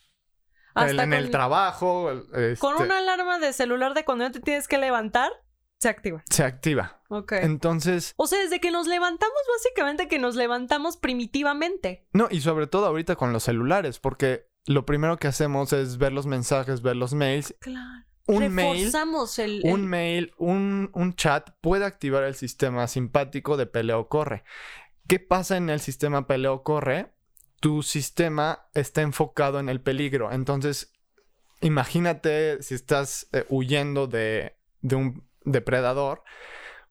en 0.76 1.12
el 1.12 1.31
trabajo. 1.31 2.09
Con 2.31 2.41
este 2.41 2.67
una 2.85 2.99
alarma 2.99 3.38
de 3.41 3.53
celular 3.53 3.95
de 3.95 4.05
cuando 4.05 4.31
te 4.31 4.41
tienes 4.41 4.69
que 4.69 4.79
levantar, 4.79 5.33
se 5.78 5.88
activa. 5.88 6.25
Se 6.30 6.45
activa. 6.45 7.02
Ok. 7.09 7.33
Entonces. 7.33 8.14
O 8.16 8.26
sea, 8.26 8.40
desde 8.40 8.61
que 8.61 8.71
nos 8.71 8.87
levantamos, 8.87 9.37
básicamente 9.56 10.09
que 10.09 10.18
nos 10.18 10.35
levantamos 10.35 10.97
primitivamente. 10.97 12.06
No, 12.12 12.28
y 12.30 12.40
sobre 12.40 12.66
todo 12.66 12.87
ahorita 12.87 13.16
con 13.16 13.33
los 13.33 13.45
celulares, 13.45 13.99
porque 13.99 14.49
lo 14.66 14.87
primero 14.87 15.16
que 15.16 15.28
hacemos 15.28 15.73
es 15.73 15.99
ver 15.99 16.12
los 16.12 16.26
mensajes, 16.26 16.83
ver 16.83 16.97
los 16.97 17.14
mails. 17.14 17.54
Claro. 17.61 18.04
Un 18.28 18.52
mail, 18.52 18.90
el, 19.38 19.61
un 19.62 19.87
mail, 19.87 20.33
un, 20.37 20.90
un 20.95 21.14
chat 21.14 21.50
puede 21.61 21.85
activar 21.85 22.25
el 22.25 22.35
sistema 22.35 22.88
simpático 22.88 23.56
de 23.56 23.66
peleo 23.66 24.09
corre. 24.09 24.42
¿Qué 25.06 25.21
pasa 25.21 25.56
en 25.56 25.71
el 25.71 25.78
sistema 25.78 26.26
peleo 26.26 26.64
corre? 26.64 27.14
Tu 27.61 27.85
sistema 27.85 28.68
está 28.75 29.02
enfocado 29.02 29.61
en 29.61 29.68
el 29.68 29.80
peligro. 29.80 30.33
Entonces, 30.33 30.92
imagínate 31.61 32.61
si 32.64 32.75
estás 32.75 33.28
eh, 33.33 33.45
huyendo 33.49 34.09
de, 34.09 34.56
de 34.80 34.97
un 34.97 35.28
depredador, 35.47 36.23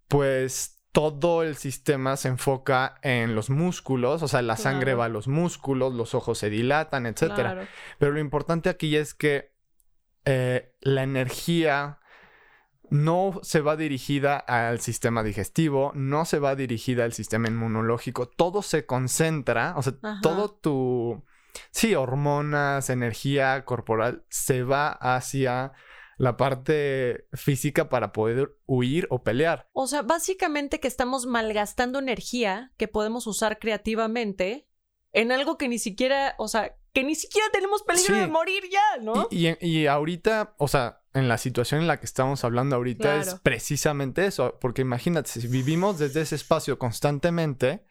pues 0.08 0.76
todo 0.92 1.44
el 1.44 1.58
sistema 1.58 2.16
se 2.16 2.30
enfoca 2.30 2.96
en 3.02 3.36
los 3.36 3.50
músculos, 3.50 4.24
o 4.24 4.28
sea, 4.28 4.42
la 4.42 4.56
sangre 4.56 4.96
va 4.96 5.06
a 5.06 5.10
los 5.10 5.28
músculos, 5.28 5.94
los 5.94 6.16
ojos 6.16 6.38
se 6.38 6.50
dilatan, 6.50 7.06
etc. 7.06 7.68
Pero 8.00 8.14
lo 8.14 8.20
importante 8.20 8.70
aquí 8.70 8.96
es 8.96 9.14
que 9.14 9.54
eh, 10.24 10.74
la 10.80 11.04
energía 11.04 12.00
no 12.90 13.40
se 13.44 13.60
va 13.60 13.76
dirigida 13.76 14.38
al 14.38 14.80
sistema 14.80 15.22
digestivo, 15.22 15.92
no 15.96 16.24
se 16.24 16.40
va 16.40 16.56
dirigida 16.56 17.04
al 17.04 17.12
sistema 17.12 17.50
inmunológico, 17.50 18.30
todo 18.30 18.62
se 18.62 18.86
concentra, 18.86 19.74
o 19.76 19.84
sea, 19.84 19.96
todo 20.22 20.50
tu, 20.50 21.26
sí, 21.72 21.94
hormonas, 21.96 22.90
energía 22.90 23.66
corporal, 23.66 24.24
se 24.30 24.64
va 24.64 24.92
hacia 24.92 25.74
la 26.18 26.38
parte 26.38 27.28
física 27.34 27.90
para 27.90 28.12
poder 28.12 28.58
huir 28.66 29.08
o 29.10 29.24
pelear. 29.24 29.70
O 29.74 29.88
sea, 29.88 30.02
básicamente 30.02 30.80
que 30.80 30.88
estamos 30.88 31.26
malgastando 31.26 32.00
energía 32.00 32.72
que 32.78 32.88
podemos 32.88 33.28
usar 33.28 33.60
creativamente 33.60 34.68
en 35.12 35.32
algo 35.32 35.58
que 35.58 35.68
ni 35.68 35.80
siquiera, 35.80 36.36
o 36.38 36.48
sea, 36.48 36.76
que 36.94 37.04
ni 37.04 37.16
siquiera 37.16 37.48
tenemos 37.52 37.84
peligro 37.84 38.16
de 38.16 38.28
morir 38.28 38.64
ya, 38.72 39.02
¿no? 39.02 39.28
Y, 39.32 39.86
ahorita, 39.86 40.56
o 40.58 40.68
sea, 40.68 41.02
en 41.14 41.28
la 41.28 41.38
situación 41.38 41.82
en 41.82 41.88
la 41.88 42.00
que 42.00 42.06
estamos 42.06 42.44
hablando 42.44 42.76
ahorita 42.76 43.18
es 43.18 43.36
precisamente 43.36 44.26
eso, 44.26 44.58
porque 44.60 44.82
imagínate, 44.82 45.30
si 45.30 45.48
vivimos 45.48 46.00
desde 46.00 46.22
ese 46.22 46.36
espacio 46.36 46.80
constantemente, 46.80 47.86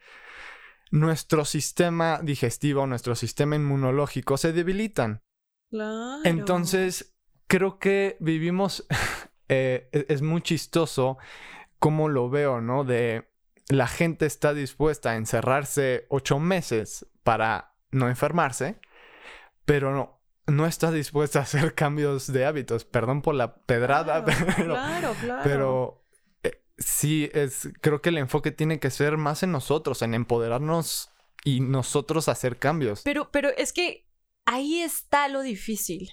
nuestro 0.91 1.45
sistema 1.45 2.19
digestivo, 2.23 2.87
nuestro 2.87 3.15
sistema 3.15 3.55
inmunológico 3.55 4.37
se 4.37 4.53
debilitan. 4.53 5.23
Claro. 5.69 6.21
Entonces, 6.23 7.14
creo 7.47 7.79
que 7.79 8.17
vivimos, 8.19 8.85
eh, 9.49 9.89
e-, 9.91 10.05
es 10.09 10.21
muy 10.21 10.41
chistoso 10.41 11.17
cómo 11.79 12.09
lo 12.09 12.29
veo, 12.29 12.61
¿no? 12.61 12.83
De 12.83 13.27
la 13.69 13.87
gente 13.87 14.25
está 14.25 14.53
dispuesta 14.53 15.11
a 15.11 15.15
encerrarse 15.15 16.05
ocho 16.09 16.39
meses 16.39 17.07
para 17.23 17.75
no 17.91 18.09
enfermarse, 18.09 18.79
pero 19.65 19.91
no, 19.93 20.21
no 20.47 20.65
está 20.67 20.91
dispuesta 20.91 21.39
a 21.39 21.43
hacer 21.43 21.73
cambios 21.75 22.31
de 22.31 22.45
hábitos. 22.45 22.85
Perdón 22.85 23.21
por 23.21 23.35
la 23.35 23.55
pedrada, 23.55 24.23
pero, 24.25 24.73
claro, 24.73 25.15
claro. 25.19 25.41
pero 25.43 26.05
eh, 26.43 26.63
sí, 26.77 27.29
es, 27.33 27.69
creo 27.81 28.01
que 28.01 28.09
el 28.09 28.17
enfoque 28.17 28.51
tiene 28.51 28.79
que 28.79 28.91
ser 28.91 29.17
más 29.17 29.43
en 29.43 29.51
nosotros, 29.51 30.01
en 30.01 30.13
empoderarnos 30.13 31.11
y 31.43 31.59
nosotros 31.61 32.27
hacer 32.29 32.57
cambios. 32.57 33.01
Pero, 33.03 33.31
pero 33.31 33.49
es 33.49 33.73
que 33.73 34.07
ahí 34.45 34.81
está 34.81 35.27
lo 35.27 35.41
difícil, 35.41 36.11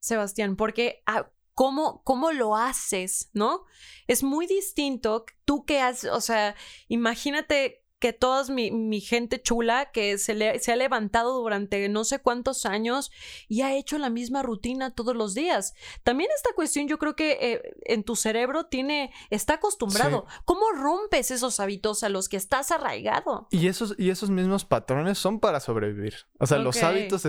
Sebastián, 0.00 0.56
porque 0.56 1.02
ah, 1.06 1.30
¿Cómo, 1.56 2.02
¿Cómo 2.04 2.32
lo 2.32 2.54
haces? 2.54 3.30
¿No? 3.32 3.64
Es 4.06 4.22
muy 4.22 4.46
distinto. 4.46 5.24
Tú 5.46 5.64
que 5.64 5.80
has, 5.80 6.04
o 6.04 6.20
sea, 6.20 6.54
imagínate 6.88 7.82
que 7.98 8.12
toda 8.12 8.44
mi, 8.52 9.00
gente 9.00 9.40
chula 9.40 9.90
que 9.90 10.18
se, 10.18 10.34
le, 10.34 10.58
se 10.58 10.72
ha 10.72 10.76
levantado 10.76 11.40
durante 11.40 11.88
no 11.88 12.04
sé 12.04 12.18
cuántos 12.18 12.66
años 12.66 13.10
y 13.48 13.62
ha 13.62 13.74
hecho 13.74 13.98
la 13.98 14.10
misma 14.10 14.42
rutina 14.42 14.94
todos 14.94 15.16
los 15.16 15.34
días. 15.34 15.74
También 16.02 16.30
esta 16.36 16.50
cuestión 16.54 16.88
yo 16.88 16.98
creo 16.98 17.16
que 17.16 17.38
eh, 17.40 17.62
en 17.84 18.04
tu 18.04 18.14
cerebro 18.14 18.66
tiene, 18.66 19.12
está 19.30 19.54
acostumbrado. 19.54 20.26
¿Cómo 20.44 20.70
rompes 20.72 21.30
esos 21.30 21.58
hábitos 21.58 22.02
a 22.02 22.08
los 22.08 22.28
que 22.28 22.36
estás 22.36 22.70
arraigado? 22.70 23.48
Y 23.50 23.66
esos, 23.68 23.94
y 23.98 24.10
esos 24.10 24.28
mismos 24.28 24.64
patrones 24.64 25.18
son 25.18 25.40
para 25.40 25.60
sobrevivir. 25.60 26.14
O 26.38 26.46
sea, 26.46 26.58
los 26.58 26.82
hábitos 26.82 27.22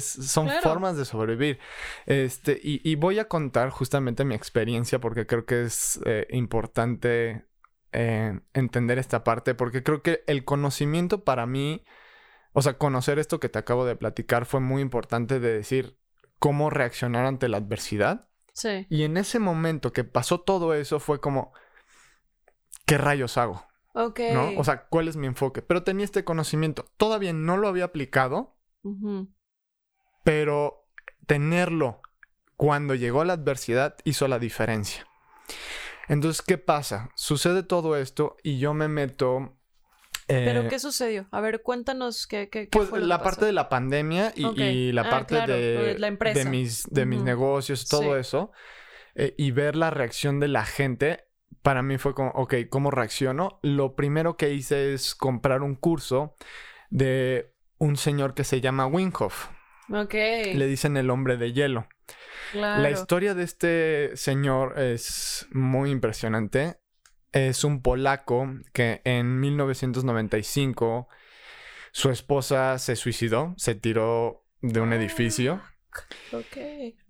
son 0.00 0.50
formas 0.62 0.96
de 0.96 1.04
sobrevivir. 1.04 1.58
Este, 2.06 2.58
y, 2.62 2.94
voy 2.94 3.18
a 3.18 3.28
contar 3.28 3.70
justamente 3.70 4.24
mi 4.24 4.34
experiencia 4.34 5.00
porque 5.00 5.26
creo 5.26 5.44
que 5.44 5.64
es 5.64 6.00
eh, 6.06 6.26
importante 6.30 7.44
eh, 7.98 8.40
entender 8.52 8.98
esta 8.98 9.24
parte, 9.24 9.54
porque 9.54 9.82
creo 9.82 10.02
que 10.02 10.22
el 10.26 10.44
conocimiento 10.44 11.24
para 11.24 11.46
mí, 11.46 11.82
o 12.52 12.60
sea, 12.60 12.76
conocer 12.76 13.18
esto 13.18 13.40
que 13.40 13.48
te 13.48 13.58
acabo 13.58 13.86
de 13.86 13.96
platicar 13.96 14.44
fue 14.44 14.60
muy 14.60 14.82
importante 14.82 15.40
de 15.40 15.54
decir 15.54 15.98
cómo 16.38 16.68
reaccionar 16.68 17.24
ante 17.24 17.48
la 17.48 17.56
adversidad. 17.56 18.28
Sí. 18.52 18.86
Y 18.90 19.04
en 19.04 19.16
ese 19.16 19.38
momento 19.38 19.94
que 19.94 20.04
pasó 20.04 20.42
todo 20.42 20.74
eso 20.74 21.00
fue 21.00 21.22
como, 21.22 21.54
¿qué 22.84 22.98
rayos 22.98 23.38
hago? 23.38 23.66
Ok. 23.94 24.20
¿No? 24.34 24.50
O 24.58 24.64
sea, 24.64 24.88
¿cuál 24.88 25.08
es 25.08 25.16
mi 25.16 25.26
enfoque? 25.26 25.62
Pero 25.62 25.82
tenía 25.82 26.04
este 26.04 26.22
conocimiento. 26.22 26.84
Todavía 26.98 27.32
no 27.32 27.56
lo 27.56 27.66
había 27.66 27.84
aplicado, 27.84 28.58
pero 30.22 30.86
tenerlo 31.26 32.02
cuando 32.56 32.94
llegó 32.94 33.24
la 33.24 33.32
adversidad 33.32 33.96
hizo 34.04 34.28
la 34.28 34.38
diferencia. 34.38 35.06
Entonces, 36.08 36.42
¿qué 36.42 36.58
pasa? 36.58 37.10
Sucede 37.14 37.62
todo 37.62 37.96
esto 37.96 38.36
y 38.42 38.58
yo 38.58 38.74
me 38.74 38.88
meto 38.88 39.56
¿Pero 40.26 40.62
eh, 40.62 40.68
qué 40.68 40.78
sucedió? 40.78 41.28
A 41.30 41.40
ver, 41.40 41.62
cuéntanos 41.62 42.26
qué, 42.26 42.48
qué, 42.48 42.68
pues 42.70 42.90
la 42.90 43.22
parte 43.22 43.44
de 43.44 43.52
la 43.52 43.68
pandemia 43.68 44.32
y, 44.34 44.90
la 44.92 45.02
ah, 45.02 45.10
parte 45.10 45.46
de, 45.46 45.96
la 45.98 46.08
empresa. 46.08 46.38
de 46.38 46.44
mis, 46.46 46.82
de 46.90 47.06
mis 47.06 47.22
negocios, 47.22 47.86
todo 47.88 48.16
eso, 48.16 48.50
eh, 49.14 49.34
y 49.38 49.52
ver 49.52 49.76
la 49.76 49.90
reacción 49.90 50.40
de 50.40 50.48
la 50.48 50.64
gente, 50.64 51.28
para 51.62 51.82
mí 51.82 51.96
fue 51.96 52.14
como, 52.14 52.30
ok, 52.30 52.54
¿cómo 52.68 52.90
reacciono? 52.90 53.60
Lo 53.62 53.94
primero 53.94 54.36
que 54.36 54.52
hice 54.52 54.94
es 54.94 55.14
comprar 55.14 55.62
un 55.62 55.76
curso 55.76 56.34
de 56.90 57.54
un 57.78 57.96
señor 57.96 58.34
que 58.34 58.44
se 58.44 58.60
llama 58.60 58.86
Winhoff. 58.86 59.48
Ok. 59.88 60.14
Le 60.14 60.66
dicen 60.66 60.96
el 60.96 61.10
hombre 61.10 61.36
de 61.36 61.52
hielo. 61.52 61.86
La 62.54 62.90
historia 62.90 63.34
de 63.34 63.42
este 63.44 64.16
señor 64.16 64.78
es 64.78 65.46
muy 65.50 65.90
impresionante. 65.90 66.76
Es 67.32 67.64
un 67.64 67.82
polaco 67.82 68.48
que 68.72 69.02
en 69.04 69.40
1995 69.40 71.08
su 71.92 72.10
esposa 72.10 72.78
se 72.78 72.96
suicidó, 72.96 73.54
se 73.56 73.74
tiró 73.74 74.44
de 74.60 74.80
un 74.80 74.92
edificio. 74.92 75.62
Ok. 76.32 76.56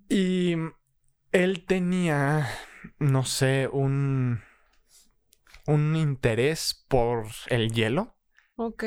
Y 0.09 0.55
él 1.33 1.65
tenía, 1.67 2.49
no 2.99 3.25
sé, 3.25 3.69
un, 3.71 4.43
un 5.67 5.97
interés 5.97 6.85
por 6.89 7.27
el 7.49 7.73
hielo. 7.73 8.17
Ok. 8.57 8.85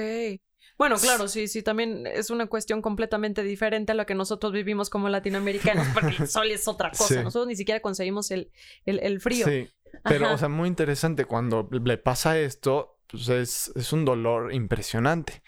Bueno, 0.80 0.96
claro, 0.96 1.28
sí, 1.28 1.50
sí, 1.50 1.62
también 1.62 2.08
es 2.08 2.30
una 2.30 2.48
cuestión 2.48 2.82
completamente 2.82 3.44
diferente 3.44 3.92
a 3.92 3.96
la 3.96 4.06
que 4.06 4.16
nosotros 4.16 4.54
vivimos 4.54 4.90
como 4.90 5.10
latinoamericanos, 5.10 5.86
porque 5.94 6.16
el 6.18 6.30
sol 6.30 6.50
es 6.52 6.70
otra 6.70 6.90
cosa. 6.92 7.22
Nosotros 7.22 7.48
ni 7.48 7.58
siquiera 7.58 7.82
conseguimos 7.82 8.32
el, 8.32 8.50
el, 8.86 9.20
frío. 9.20 9.46
Sí, 9.46 9.70
pero, 10.06 10.34
o 10.34 10.38
sea, 10.38 10.48
muy 10.48 10.70
interesante 10.70 11.26
cuando 11.26 11.68
le 11.70 11.98
pasa 11.98 12.40
esto, 12.40 13.02
pues 13.08 13.28
es, 13.28 13.74
es 13.76 13.92
un 13.92 14.06
dolor 14.06 14.54
impresionante. 14.54 15.44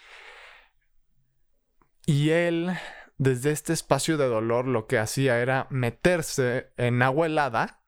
Y 2.06 2.32
él, 2.32 2.70
desde 3.18 3.52
este 3.52 3.72
espacio 3.72 4.18
de 4.18 4.28
dolor, 4.28 4.68
lo 4.68 4.86
que 4.86 5.00
hacía 5.00 5.40
era 5.40 5.66
meterse 5.70 6.74
en 6.76 7.02
agua 7.02 7.28
helada. 7.28 7.82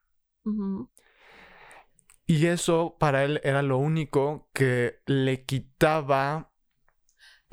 Y 2.26 2.46
eso 2.46 2.96
para 2.98 3.26
él 3.26 3.42
era 3.44 3.64
lo 3.64 3.80
único 3.80 4.48
que 4.54 5.02
le 5.06 5.44
quitaba 5.44 6.53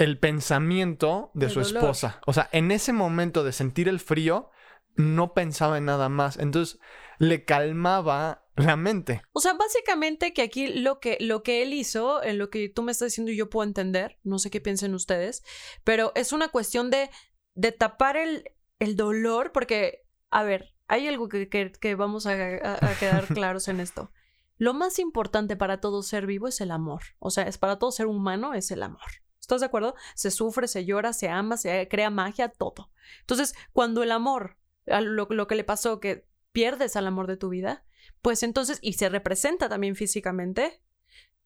el 0.01 0.19
pensamiento 0.19 1.31
de 1.35 1.51
su 1.51 1.61
esposa. 1.61 2.23
O 2.27 2.33
sea, 2.33 2.49
en 2.53 2.71
ese 2.71 2.95
momento 2.95 3.45
de 3.45 3.53
sentir 3.53 3.87
el 3.87 4.01
frío, 4.01 4.51
no 4.97 5.35
pensaba 5.35 5.77
en 5.77 5.85
nada 5.85 6.09
más. 6.09 6.39
Entonces, 6.39 6.81
le 7.19 7.45
calmaba 7.45 8.47
la 8.57 8.77
mente. 8.77 9.21
O 9.33 9.41
sea, 9.41 9.53
básicamente 9.53 10.33
que 10.33 10.41
aquí 10.41 10.69
lo 10.69 11.01
que, 11.01 11.19
lo 11.21 11.43
que 11.43 11.63
él 11.63 11.75
hizo, 11.75 12.23
en 12.23 12.39
lo 12.39 12.49
que 12.49 12.71
tú 12.71 12.83
me 12.83 12.93
estás 12.93 13.09
diciendo 13.09 13.31
y 13.31 13.37
yo 13.37 13.51
puedo 13.51 13.69
entender, 13.69 14.19
no 14.23 14.39
sé 14.39 14.51
qué 14.51 14.63
piensen 14.63 14.95
ustedes, 14.95 15.43
pero 15.85 16.13
es 16.15 16.33
una 16.33 16.49
cuestión 16.49 16.89
de, 16.89 17.11
de 17.55 17.71
tapar 17.71 18.17
el, 18.17 18.45
el 18.79 18.97
dolor, 18.97 19.53
porque, 19.53 20.07
a 20.31 20.45
ver, 20.45 20.75
hay 20.89 21.09
algo 21.09 21.29
que, 21.29 21.51
que, 21.51 21.95
vamos 21.95 22.25
a, 22.25 22.33
a 22.33 22.95
quedar 22.99 23.27
claros 23.35 23.69
en 23.69 23.81
esto. 23.81 24.11
Lo 24.57 24.73
más 24.73 24.99
importante 24.99 25.57
para 25.57 25.79
todo 25.83 26.03
ser 26.03 26.25
vivo 26.25 26.49
es 26.49 26.63
el 26.63 26.71
amor. 26.71 27.03
O 27.19 27.31
sea, 27.31 27.45
es 27.45 27.59
para 27.59 27.79
todo 27.79 27.93
ser 27.93 28.07
humano 28.07 28.55
es 28.55 28.71
el 28.71 28.83
amor. 28.83 29.11
¿Estás 29.51 29.63
de 29.63 29.67
acuerdo? 29.67 29.97
Se 30.15 30.31
sufre, 30.31 30.69
se 30.69 30.85
llora, 30.85 31.13
se 31.13 31.29
ama, 31.29 31.57
se 31.57 31.89
crea 31.89 32.09
magia, 32.09 32.51
todo. 32.51 32.93
Entonces, 33.23 33.53
cuando 33.73 34.05
el 34.05 34.13
amor, 34.13 34.57
lo, 34.87 35.27
que 35.49 35.57
le 35.57 35.65
pasó, 35.65 35.99
que 35.99 36.25
pierdes 36.53 36.95
al 36.95 37.09
amor 37.09 37.27
de 37.27 37.37
tu 37.37 37.49
vida, 37.49 37.85
pues 38.23 38.45
entonces, 38.45 38.79
y 38.81 38.93
se 38.93 39.09
representa 39.09 39.69
también 39.69 39.97
físicamente, 39.97 40.81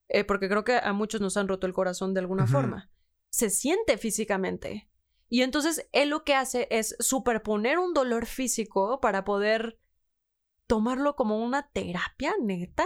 eh, 0.09 0.23
porque 0.23 0.51
creo 0.51 0.65
que 0.65 0.77
a 0.77 0.93
muchos 0.93 1.23
nos 1.23 1.39
han 1.39 1.49
roto 1.49 1.67
el 1.67 1.73
corazón 1.73 2.13
de 2.13 2.21
alguna 2.21 2.47
forma, 2.47 2.91
se 3.31 3.49
siente 3.49 3.97
físicamente. 3.97 4.91
Y 5.31 5.41
entonces 5.41 5.89
él 5.93 6.11
lo 6.11 6.25
que 6.25 6.35
hace 6.35 6.69
es 6.71 6.97
superponer 7.01 7.79
un 7.79 7.95
dolor 7.95 8.27
físico 8.27 9.01
para 9.01 9.25
poder 9.25 9.79
tomarlo 10.67 11.17
como 11.17 11.43
una 11.43 11.71
terapia 11.71 12.35
neta. 12.39 12.85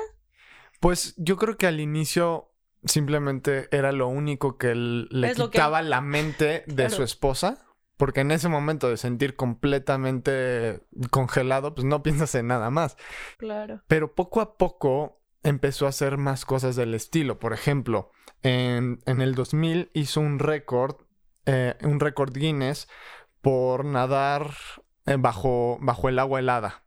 Pues 0.79 1.15
yo 1.17 1.37
creo 1.37 1.57
que 1.57 1.67
al 1.67 1.81
inicio 1.81 2.48
simplemente 2.85 3.69
era 3.71 3.93
lo 3.93 4.09
único 4.09 4.57
que 4.57 4.75
le 4.75 5.35
quitaba 5.35 5.83
la 5.83 6.01
mente 6.01 6.65
de 6.67 6.91
su 6.91 7.03
esposa. 7.03 7.65
Porque 7.97 8.21
en 8.21 8.31
ese 8.31 8.49
momento 8.49 8.89
de 8.89 8.97
sentir 8.97 9.35
completamente 9.35 10.87
congelado, 11.11 11.75
pues 11.75 11.85
no 11.85 12.05
piensas 12.05 12.33
en 12.37 12.47
nada 12.47 12.71
más. 12.71 12.97
Claro. 13.39 13.83
Pero 13.89 14.15
poco 14.15 14.41
a 14.41 14.57
poco 14.57 15.21
empezó 15.43 15.87
a 15.87 15.89
hacer 15.89 16.17
más 16.17 16.45
cosas 16.45 16.77
del 16.77 16.95
estilo. 16.95 17.41
Por 17.41 17.53
ejemplo, 17.53 18.13
en, 18.43 19.01
el 19.05 19.35
2000 19.35 19.91
hizo 19.95 20.21
un 20.21 20.39
récord, 20.39 20.97
eh, 21.47 21.77
un 21.83 21.99
récord 21.99 22.33
Guinness 22.33 22.89
por 23.41 23.85
nadar 23.85 24.53
eh, 25.07 25.17
bajo, 25.19 25.79
bajo 25.81 26.09
el 26.09 26.19
agua 26.19 26.39
helada. 26.39 26.85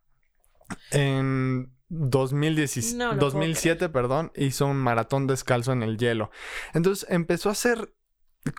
En 0.90 1.74
2007, 1.92 3.88
perdón, 3.90 4.32
hizo 4.34 4.66
un 4.66 4.78
maratón 4.78 5.26
descalzo 5.26 5.72
en 5.72 5.82
el 5.82 5.98
hielo. 5.98 6.30
Entonces 6.72 7.06
empezó 7.10 7.50
a 7.50 7.52
hacer 7.52 7.94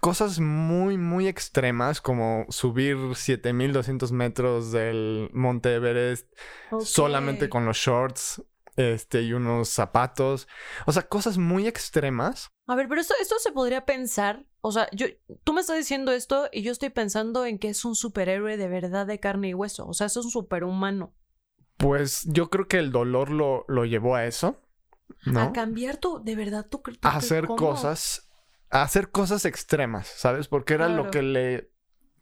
cosas 0.01 0.39
muy, 0.39 0.97
muy 0.97 1.27
extremas, 1.27 1.99
como 1.99 2.45
subir 2.49 2.97
7200 3.15 4.11
metros 4.11 4.71
del 4.71 5.29
Monte 5.33 5.73
Everest 5.73 6.31
solamente 6.83 7.49
con 7.49 7.65
los 7.65 7.77
shorts 7.77 8.43
este, 8.75 9.23
y 9.23 9.33
unos 9.33 9.69
zapatos. 9.69 10.47
O 10.85 10.91
sea, 10.91 11.07
cosas 11.07 11.37
muy 11.37 11.67
extremas. 11.67 12.49
A 12.67 12.75
ver, 12.75 12.87
pero 12.87 13.01
esto, 13.01 13.15
esto 13.19 13.35
se 13.39 13.51
podría 13.51 13.85
pensar. 13.85 14.45
O 14.61 14.71
sea, 14.71 14.87
yo, 14.93 15.07
tú 15.43 15.53
me 15.53 15.61
estás 15.61 15.77
diciendo 15.77 16.11
esto 16.11 16.49
y 16.51 16.61
yo 16.61 16.71
estoy 16.71 16.89
pensando 16.89 17.45
en 17.45 17.59
que 17.59 17.69
es 17.69 17.83
un 17.83 17.95
superhéroe 17.95 18.57
de 18.57 18.67
verdad 18.67 19.07
de 19.07 19.19
carne 19.19 19.49
y 19.49 19.53
hueso. 19.53 19.87
O 19.87 19.93
sea, 19.93 20.07
es 20.07 20.15
un 20.15 20.29
superhumano. 20.29 21.13
Pues 21.77 22.23
yo 22.25 22.49
creo 22.49 22.67
que 22.67 22.77
el 22.79 22.91
dolor 22.91 23.29
lo, 23.29 23.65
lo 23.67 23.85
llevó 23.85 24.15
a 24.15 24.25
eso. 24.25 24.61
¿no? 25.25 25.41
A 25.41 25.53
cambiar 25.53 25.97
tu, 25.97 26.23
de 26.23 26.35
verdad, 26.35 26.67
tu, 26.67 26.81
a 27.01 27.15
hacer 27.15 27.45
cosas, 27.45 28.29
a 28.69 28.83
hacer 28.83 29.11
cosas 29.11 29.45
extremas, 29.45 30.07
¿sabes? 30.07 30.47
Porque 30.47 30.73
era 30.73 30.89
lo 30.89 31.11
que 31.11 31.21
le, 31.21 31.71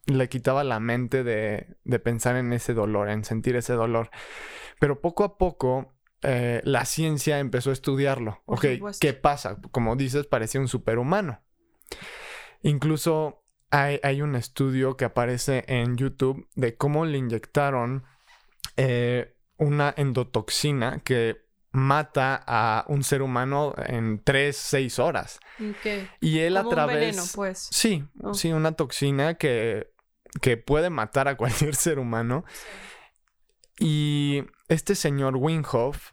le 0.05 0.29
quitaba 0.29 0.63
la 0.63 0.79
mente 0.79 1.23
de, 1.23 1.77
de 1.83 1.99
pensar 1.99 2.35
en 2.35 2.53
ese 2.53 2.73
dolor, 2.73 3.09
en 3.09 3.23
sentir 3.23 3.55
ese 3.55 3.73
dolor. 3.73 4.09
Pero 4.79 4.99
poco 4.99 5.23
a 5.23 5.37
poco 5.37 5.93
eh, 6.23 6.61
la 6.65 6.85
ciencia 6.85 7.39
empezó 7.39 7.71
a 7.71 7.73
estudiarlo. 7.73 8.41
ok, 8.45 8.65
¿qué 8.99 9.13
pasa? 9.13 9.57
Como 9.71 9.95
dices, 9.95 10.27
parecía 10.27 10.61
un 10.61 10.67
superhumano. 10.67 11.41
Incluso 12.61 13.43
hay, 13.71 14.21
un 14.21 14.35
estudio 14.35 14.97
que 14.97 15.05
aparece 15.05 15.63
en 15.67 15.97
YouTube 15.97 16.47
de 16.55 16.75
cómo 16.75 17.05
le 17.05 17.17
inyectaron 17.17 18.03
eh, 18.77 19.35
una 19.61 19.93
endotoxina 19.95 21.01
que 21.03 21.45
mata 21.71 22.43
a 22.47 22.83
un 22.87 23.03
ser 23.03 23.21
humano 23.21 23.75
en 23.77 24.21
3, 24.23 24.57
6 24.57 24.99
horas. 24.99 25.39
Y 26.19 26.39
él 26.39 26.57
a 26.57 26.67
través... 26.67 26.95
Un 26.95 26.99
veneno, 27.01 27.23
pues. 27.35 27.69
Sí, 27.71 28.03
oh. 28.23 28.33
sí, 28.33 28.51
una 28.51 28.71
toxina 28.71 29.35
que, 29.35 29.93
que 30.41 30.57
puede 30.57 30.89
matar 30.89 31.27
a 31.27 31.37
cualquier 31.37 31.75
ser 31.75 31.99
humano. 31.99 32.43
Y 33.77 34.43
este 34.67 34.95
señor 34.95 35.35
Winghoff, 35.37 36.11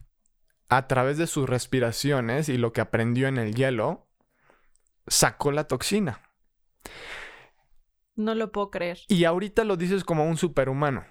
a 0.68 0.86
través 0.86 1.16
de 1.16 1.26
sus 1.26 1.48
respiraciones 1.48 2.50
y 2.50 2.58
lo 2.58 2.74
que 2.74 2.82
aprendió 2.82 3.28
en 3.28 3.38
el 3.38 3.54
hielo, 3.54 4.06
sacó 5.06 5.52
la 5.52 5.64
toxina. 5.64 6.20
No 8.14 8.34
lo 8.34 8.52
puedo 8.52 8.70
creer. 8.70 8.98
Y 9.08 9.24
ahorita 9.24 9.64
lo 9.64 9.78
dices 9.78 10.04
como 10.04 10.26
un 10.28 10.36
superhumano. 10.36 11.06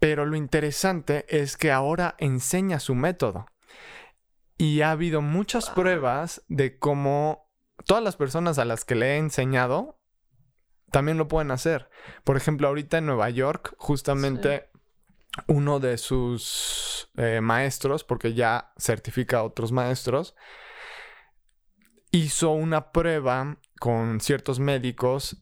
Pero 0.00 0.26
lo 0.26 0.34
interesante 0.34 1.24
es 1.28 1.56
que 1.56 1.70
ahora 1.70 2.16
enseña 2.18 2.80
su 2.80 2.94
método. 2.96 3.46
Y 4.56 4.80
ha 4.80 4.90
habido 4.90 5.22
muchas 5.22 5.70
pruebas 5.70 6.42
de 6.48 6.78
cómo 6.78 7.48
todas 7.86 8.02
las 8.02 8.16
personas 8.16 8.58
a 8.58 8.64
las 8.64 8.84
que 8.84 8.94
le 8.94 9.14
he 9.14 9.16
enseñado 9.18 10.00
también 10.90 11.18
lo 11.18 11.28
pueden 11.28 11.50
hacer. 11.50 11.88
Por 12.24 12.36
ejemplo, 12.36 12.68
ahorita 12.68 12.98
en 12.98 13.06
Nueva 13.06 13.30
York, 13.30 13.74
justamente 13.78 14.70
uno 15.46 15.80
de 15.80 15.98
sus 15.98 17.10
eh, 17.16 17.40
maestros, 17.40 18.02
porque 18.02 18.34
ya 18.34 18.72
certifica 18.78 19.38
a 19.38 19.44
otros 19.44 19.70
maestros, 19.70 20.34
hizo 22.10 22.50
una 22.50 22.90
prueba 22.90 23.58
con 23.78 24.20
ciertos 24.20 24.58
médicos 24.58 25.36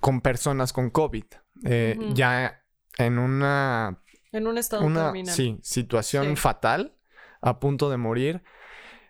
con 0.00 0.20
personas 0.20 0.72
con 0.72 0.90
COVID. 0.90 1.24
Eh, 1.64 1.96
ya 2.14 2.61
en 2.98 3.18
una... 3.18 4.02
En 4.32 4.46
un 4.46 4.56
estado 4.58 4.84
una, 4.84 5.12
Sí, 5.26 5.58
situación 5.62 6.36
fatal, 6.36 6.96
a 7.40 7.60
punto 7.60 7.90
de 7.90 7.98
morir. 7.98 8.42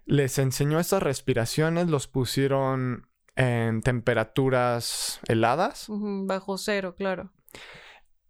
Les 0.05 0.39
enseñó 0.39 0.81
estas 0.81 1.03
respiraciones, 1.03 1.89
los 1.89 2.09
pusieron 2.09 3.09
en 3.37 3.83
temperaturas 3.83 5.21
heladas. 5.29 5.87
bajo 5.89 6.59
cero, 6.59 6.95
claro. 6.97 7.33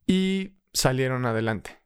Y 0.06 0.59
salieron 0.73 1.26
adelante. 1.26 1.81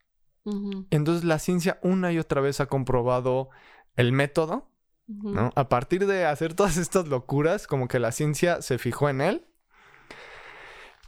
Entonces 0.91 1.25
la 1.25 1.41
ciencia 1.41 1.81
una 1.83 2.13
y 2.13 2.21
otra 2.21 2.41
vez 2.41 2.61
ha 2.61 2.67
comprobado 2.67 3.51
el 3.97 4.13
método, 4.13 4.71
¿no? 5.09 5.51
A 5.57 5.69
partir 5.69 6.07
de 6.07 6.25
hacer 6.25 6.55
todas 6.55 6.77
estas 6.77 7.09
locuras, 7.09 7.67
como 7.67 7.89
que 7.89 7.99
la 7.99 8.13
ciencia 8.13 8.63
se 8.63 8.79
fijó 8.79 9.09
en 9.09 9.21
él 9.21 9.47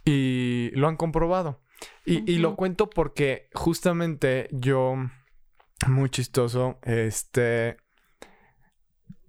y 0.03 0.71
lo 0.73 0.89
han 0.89 0.97
comprobado. 0.97 1.61
Y, 2.05 2.29
y 2.31 2.37
lo 2.39 2.55
cuento 2.55 2.89
porque 2.89 3.49
justamente 3.53 4.49
yo, 4.51 4.95
muy 5.87 6.09
chistoso, 6.09 6.79
este, 6.83 7.77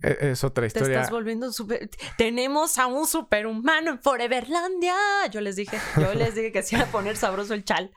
e-, 0.03 0.31
es 0.31 0.45
otra 0.45 0.67
historia. 0.67 0.87
Te 0.87 0.95
estás 0.95 1.11
volviendo 1.11 1.53
super... 1.53 1.91
Tenemos 2.17 2.79
a 2.79 2.87
un 2.87 3.07
superhumano 3.07 3.91
en 3.91 4.01
Foreverlandia. 4.01 4.95
Yo 5.31 5.41
les 5.41 5.57
dije, 5.57 5.79
yo 5.97 6.15
les 6.15 6.35
dije 6.35 6.53
que 6.53 6.63
se 6.63 6.77
iba 6.77 6.85
a 6.85 6.91
poner 6.91 7.17
sabroso 7.17 7.55
el 7.55 7.65
chal. 7.65 7.93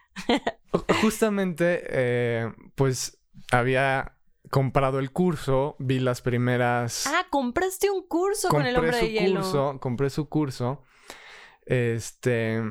Justamente, 1.02 1.84
eh, 1.88 2.52
pues 2.76 3.20
había 3.52 4.18
comprado 4.50 5.00
el 5.00 5.12
curso, 5.12 5.76
vi 5.80 6.00
las 6.00 6.22
primeras. 6.22 7.08
Ah, 7.08 7.26
compraste 7.30 7.90
un 7.90 8.06
curso 8.08 8.50
con 8.50 8.66
el 8.66 8.76
hombre 8.76 8.98
de 8.98 9.12
hielo. 9.12 9.42
Curso, 9.42 9.80
compré 9.80 10.10
su 10.10 10.28
curso. 10.28 10.84
Este 11.66 12.62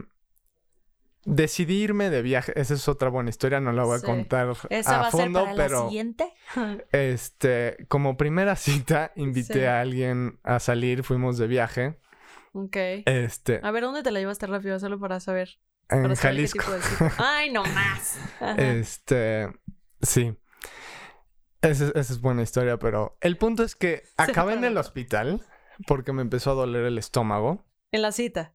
decidirme 1.25 2.11
de 2.11 2.23
viaje, 2.23 2.53
esa 2.61 2.75
es 2.75 2.89
otra 2.89 3.09
buena 3.09 3.31
historia, 3.31 3.61
no 3.61 3.73
la 3.73 3.85
voy 3.85 3.99
a 3.99 4.03
contar 4.03 4.57
¿Esa 4.71 4.99
a 4.99 5.03
va 5.03 5.11
fondo, 5.11 5.41
a 5.41 5.47
ser 5.47 5.57
para 5.57 5.67
pero 5.67 5.83
la 5.83 5.89
siguiente? 5.89 6.35
este, 6.93 7.87
como 7.89 8.17
primera 8.17 8.57
cita 8.57 9.13
invité 9.17 9.69
a 9.69 9.81
alguien 9.81 10.39
a 10.43 10.59
salir, 10.59 11.05
fuimos 11.05 11.39
de 11.39 11.47
viaje. 11.47 11.99
Ok. 12.53 12.77
Este. 13.07 13.61
A 13.63 13.71
ver, 13.71 13.85
¿dónde 13.85 14.03
te 14.03 14.11
la 14.11 14.21
llevaste 14.21 14.47
rápido? 14.47 14.79
Solo 14.79 14.99
para 14.99 15.21
saber. 15.21 15.59
En 15.89 16.15
Jalisco. 16.15 16.65
Ay, 17.19 17.51
no 17.51 17.65
más. 17.65 18.19
Este, 18.57 19.49
sí. 20.01 20.35
Esa, 21.61 21.93
es 21.95 22.21
buena 22.21 22.43
historia, 22.43 22.79
pero 22.79 23.17
el 23.21 23.37
punto 23.37 23.63
es 23.63 23.77
que 23.77 24.03
acabé 24.17 24.55
en 24.55 24.65
el 24.65 24.77
hospital 24.77 25.41
porque 25.87 26.13
me 26.13 26.23
empezó 26.23 26.51
a 26.51 26.55
doler 26.55 26.85
el 26.85 26.99
estómago. 26.99 27.65
En 27.93 28.03
la 28.03 28.13
cita. 28.13 28.55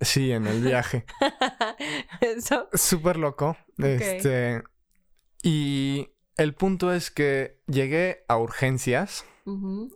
Sí, 0.00 0.32
en 0.32 0.46
el 0.46 0.60
viaje. 0.62 1.06
Eso. 2.20 2.68
Súper 2.72 3.16
loco. 3.16 3.56
Este. 3.78 4.62
Y 5.42 6.08
el 6.36 6.54
punto 6.54 6.92
es 6.92 7.10
que 7.10 7.60
llegué 7.66 8.24
a 8.28 8.38
urgencias. 8.38 9.24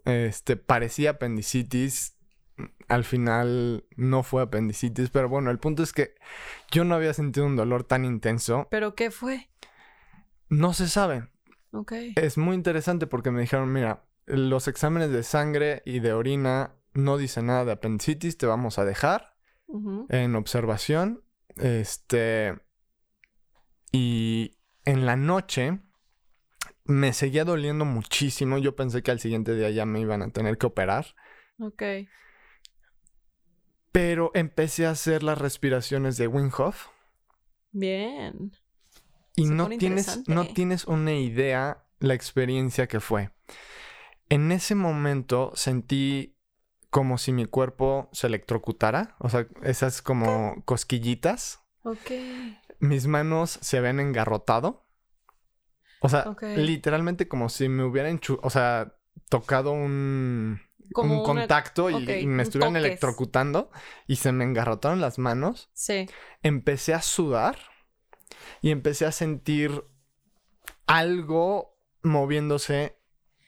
Este, 0.05 0.57
parecía 0.57 1.11
apendicitis. 1.11 2.17
Al 2.89 3.05
final 3.05 3.85
no 3.97 4.23
fue 4.23 4.43
apendicitis, 4.43 5.11
pero 5.11 5.29
bueno, 5.29 5.51
el 5.51 5.59
punto 5.59 5.83
es 5.83 5.93
que 5.93 6.15
yo 6.71 6.85
no 6.85 6.95
había 6.95 7.15
sentido 7.15 7.47
un 7.47 7.57
dolor 7.57 7.85
tan 7.85 8.05
intenso. 8.05 8.67
¿Pero 8.71 8.95
qué 8.95 9.11
fue? 9.11 9.51
No 10.49 10.73
se 10.73 10.89
sabe. 10.89 11.29
Ok. 11.73 11.93
Es 12.17 12.39
muy 12.39 12.55
interesante 12.55 13.07
porque 13.07 13.31
me 13.31 13.43
dijeron, 13.43 13.73
mira, 13.73 14.05
los 14.25 14.69
exámenes 14.69 15.11
de 15.11 15.23
sangre 15.23 15.83
y 15.85 16.01
de 16.01 16.13
orina 16.13 16.75
no 16.95 17.19
dicen 17.19 17.47
nada 17.47 17.65
de 17.65 17.73
apendicitis, 17.73 18.39
te 18.39 18.47
vamos 18.47 18.79
a 18.79 18.85
dejar 18.85 19.37
en 20.09 20.35
observación. 20.37 21.23
Este. 21.57 22.59
Y 23.93 24.59
en 24.85 25.07
la 25.07 25.17
noche 25.17 25.81
me 26.85 27.13
seguía 27.13 27.45
doliendo 27.45 27.85
muchísimo. 27.85 28.59
Yo 28.59 28.77
pensé 28.77 29.03
que 29.03 29.11
al 29.11 29.21
siguiente 29.21 29.55
día 29.55 29.71
ya 29.71 29.87
me 29.87 30.01
iban 30.01 30.23
a 30.23 30.31
tener 30.31 30.59
que 30.59 30.67
operar. 30.67 31.15
Ok. 31.59 31.83
Pero 33.93 34.31
empecé 34.35 34.87
a 34.87 34.91
hacer 34.91 35.23
las 35.23 35.39
respiraciones 35.39 36.17
de 36.17 36.27
Wim 36.27 36.51
Bien. 37.73 38.53
Y 39.35 39.47
no 39.47 39.69
tienes, 39.69 40.29
no 40.29 40.47
tienes 40.47 40.85
una 40.85 41.15
idea 41.15 41.85
la 41.99 42.15
experiencia 42.15 42.87
que 42.87 43.01
fue. 43.01 43.31
En 44.29 44.53
ese 44.53 44.75
momento 44.75 45.53
sentí 45.55 46.36
como 46.91 47.19
si 47.19 47.33
mi 47.33 47.47
cuerpo 47.47 48.09
se 48.13 48.27
electrocutara. 48.27 49.17
O 49.19 49.29
sea, 49.29 49.47
esas 49.63 50.03
como 50.03 50.63
cosquillitas. 50.65 51.61
Ok. 51.83 52.11
Mis 52.79 53.07
manos 53.07 53.59
se 53.63 53.81
ven 53.81 54.01
engarrotado. 54.01 54.87
O 56.01 56.09
sea, 56.09 56.37
literalmente 56.43 57.27
como 57.27 57.49
si 57.49 57.69
me 57.69 57.85
hubieran, 57.85 58.21
o 58.43 58.51
sea, 58.51 58.95
tocado 59.29 59.73
un, 59.73 60.61
un 60.95 61.23
contacto 61.23 61.91
y, 61.91 62.27
me 62.27 62.43
estuvieran 62.43 62.77
electrocutando 62.77 63.71
y 64.07 64.17
se 64.17 64.33
me 64.33 64.45
engarrotaron 64.45 65.01
las 65.01 65.19
manos. 65.19 65.71
Sí. 65.73 66.09
Empecé 66.43 66.95
a 66.95 67.03
sudar 67.03 67.59
y 68.61 68.71
empecé 68.71 69.07
a 69.07 69.13
sentir 69.13 69.85
algo 70.87 71.77
moviéndose 72.03 72.99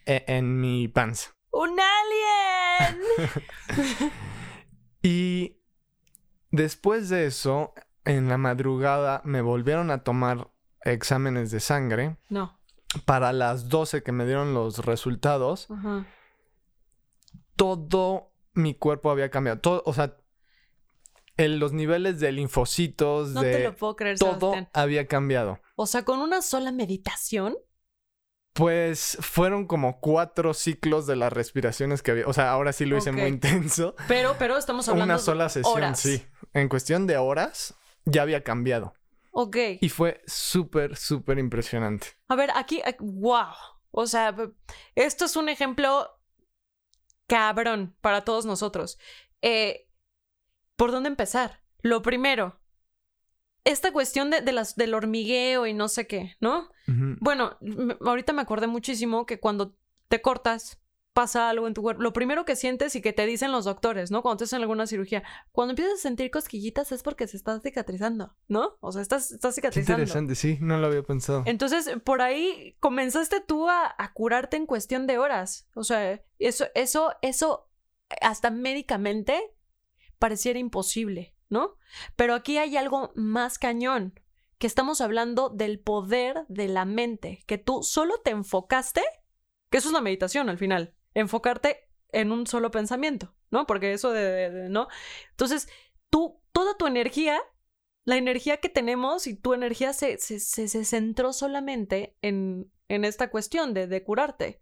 e, 0.06 0.24
en 0.26 0.60
mi 0.60 0.88
panza. 0.88 1.37
Y 5.02 5.62
después 6.50 7.08
de 7.08 7.26
eso, 7.26 7.72
en 8.04 8.28
la 8.28 8.36
madrugada 8.36 9.22
me 9.24 9.42
volvieron 9.42 9.90
a 9.90 10.02
tomar 10.02 10.50
exámenes 10.82 11.50
de 11.50 11.60
sangre. 11.60 12.16
No. 12.28 12.58
para 13.04 13.32
las 13.32 13.68
12 13.68 14.02
que 14.02 14.12
me 14.12 14.24
dieron 14.24 14.54
los 14.54 14.84
resultados, 14.84 15.68
todo 17.54 18.32
mi 18.54 18.74
cuerpo 18.74 19.10
había 19.10 19.30
cambiado. 19.30 19.60
Todo, 19.60 19.82
o 19.84 19.92
sea, 19.92 20.16
en 21.36 21.60
los 21.60 21.72
niveles 21.72 22.18
de 22.18 22.32
linfocitos, 22.32 23.34
de 23.34 23.72
todo 24.18 24.54
había 24.72 25.06
cambiado. 25.06 25.60
O 25.76 25.86
sea, 25.86 26.04
con 26.04 26.20
una 26.20 26.42
sola 26.42 26.72
meditación. 26.72 27.56
Pues 28.58 29.16
fueron 29.20 29.68
como 29.68 30.00
cuatro 30.00 30.52
ciclos 30.52 31.06
de 31.06 31.14
las 31.14 31.32
respiraciones 31.32 32.02
que 32.02 32.10
había. 32.10 32.26
O 32.26 32.32
sea, 32.32 32.50
ahora 32.50 32.72
sí 32.72 32.86
lo 32.86 32.96
hice 32.96 33.12
muy 33.12 33.22
intenso. 33.28 33.94
Pero, 34.08 34.34
pero 34.36 34.56
estamos 34.56 34.88
hablando 34.88 35.14
Una 35.14 35.22
sola 35.22 35.48
sesión, 35.48 35.94
sí. 35.94 36.26
En 36.54 36.68
cuestión 36.68 37.06
de 37.06 37.18
horas, 37.18 37.76
ya 38.04 38.22
había 38.22 38.42
cambiado. 38.42 38.94
Ok. 39.30 39.56
Y 39.80 39.88
fue 39.90 40.22
súper, 40.26 40.96
súper 40.96 41.38
impresionante. 41.38 42.08
A 42.26 42.34
ver, 42.34 42.50
aquí, 42.56 42.82
wow. 42.98 43.54
O 43.92 44.08
sea, 44.08 44.34
esto 44.96 45.26
es 45.26 45.36
un 45.36 45.48
ejemplo 45.48 46.10
cabrón 47.28 47.94
para 48.00 48.24
todos 48.24 48.44
nosotros. 48.44 48.98
Eh, 49.40 49.88
¿Por 50.74 50.90
dónde 50.90 51.10
empezar? 51.10 51.62
Lo 51.80 52.02
primero, 52.02 52.58
esta 53.68 53.92
cuestión 53.92 54.30
de, 54.30 54.52
las, 54.52 54.76
del 54.76 54.94
hormigueo 54.94 55.66
y 55.66 55.74
no 55.74 55.88
sé 55.88 56.06
qué, 56.06 56.36
¿no? 56.40 56.68
Bueno, 57.20 57.58
ahorita 58.00 58.32
me 58.32 58.40
acordé 58.40 58.66
muchísimo 58.66 59.26
que 59.26 59.38
cuando 59.38 59.76
te 60.08 60.22
cortas, 60.22 60.80
pasa 61.18 61.50
algo 61.50 61.66
en 61.66 61.74
tu 61.74 61.82
cuerpo. 61.82 62.00
Lo 62.00 62.12
primero 62.12 62.44
que 62.44 62.54
sientes 62.54 62.94
y 62.94 63.02
que 63.02 63.12
te 63.12 63.26
dicen 63.26 63.50
los 63.50 63.64
doctores, 63.64 64.12
¿no? 64.12 64.22
Cuando 64.22 64.38
te 64.38 64.44
hacen 64.44 64.60
alguna 64.60 64.86
cirugía, 64.86 65.24
cuando 65.50 65.72
empiezas 65.72 65.94
a 65.94 66.02
sentir 66.02 66.30
cosquillitas 66.30 66.92
es 66.92 67.02
porque 67.02 67.26
se 67.26 67.36
está 67.36 67.58
cicatrizando, 67.58 68.36
¿no? 68.46 68.78
O 68.78 68.92
sea, 68.92 69.02
estás, 69.02 69.32
estás 69.32 69.56
cicatrizando. 69.56 70.02
interesante, 70.02 70.36
sí, 70.36 70.58
no 70.60 70.78
lo 70.78 70.86
había 70.86 71.02
pensado. 71.02 71.42
Entonces, 71.46 71.90
por 72.04 72.22
ahí 72.22 72.76
comenzaste 72.78 73.40
tú 73.40 73.68
a, 73.68 73.92
a 73.98 74.12
curarte 74.12 74.56
en 74.56 74.66
cuestión 74.66 75.08
de 75.08 75.18
horas. 75.18 75.68
O 75.74 75.82
sea, 75.82 76.22
eso, 76.38 76.66
eso, 76.76 77.12
eso, 77.20 77.68
hasta 78.22 78.50
médicamente 78.50 79.42
pareciera 80.20 80.60
imposible, 80.60 81.34
¿no? 81.48 81.76
Pero 82.16 82.34
aquí 82.34 82.58
hay 82.58 82.76
algo 82.76 83.12
más 83.14 83.58
cañón, 83.58 84.18
que 84.58 84.66
estamos 84.66 85.00
hablando 85.00 85.50
del 85.50 85.78
poder 85.78 86.44
de 86.48 86.68
la 86.68 86.84
mente, 86.84 87.44
que 87.46 87.58
tú 87.58 87.82
solo 87.82 88.20
te 88.20 88.30
enfocaste, 88.30 89.02
que 89.70 89.78
eso 89.78 89.88
es 89.88 89.94
la 89.94 90.00
meditación 90.00 90.48
al 90.48 90.58
final, 90.58 90.94
enfocarte 91.14 91.88
en 92.10 92.32
un 92.32 92.46
solo 92.46 92.70
pensamiento, 92.70 93.34
¿no? 93.50 93.66
Porque 93.66 93.92
eso 93.92 94.12
de, 94.12 94.68
¿no? 94.68 94.88
Entonces, 95.30 95.68
tú, 96.10 96.40
toda 96.52 96.76
tu 96.76 96.86
energía, 96.86 97.40
la 98.04 98.16
energía 98.16 98.56
que 98.56 98.68
tenemos 98.68 99.26
y 99.26 99.36
tu 99.36 99.54
energía 99.54 99.92
se, 99.92 100.18
se, 100.18 100.40
se, 100.40 100.84
centró 100.84 101.32
solamente 101.32 102.16
en, 102.22 102.72
en 102.88 103.04
esta 103.04 103.30
cuestión 103.30 103.74
de, 103.74 103.86
de 103.86 104.02
curarte. 104.02 104.60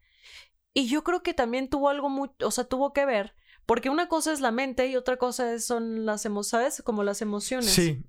Y 0.74 0.88
yo 0.88 1.04
creo 1.04 1.22
que 1.22 1.32
también 1.32 1.70
tuvo 1.70 1.88
algo 1.88 2.10
muy, 2.10 2.30
o 2.42 2.50
sea, 2.50 2.64
tuvo 2.64 2.92
que 2.92 3.06
ver 3.06 3.34
porque 3.66 3.90
una 3.90 4.08
cosa 4.08 4.32
es 4.32 4.40
la 4.40 4.52
mente 4.52 4.86
y 4.86 4.96
otra 4.96 5.16
cosa 5.16 5.58
son 5.58 6.06
las 6.06 6.24
emociones, 6.24 6.74
¿sabes? 6.74 6.82
Como 6.82 7.02
las 7.02 7.20
emociones. 7.20 7.70
Sí. 7.70 8.04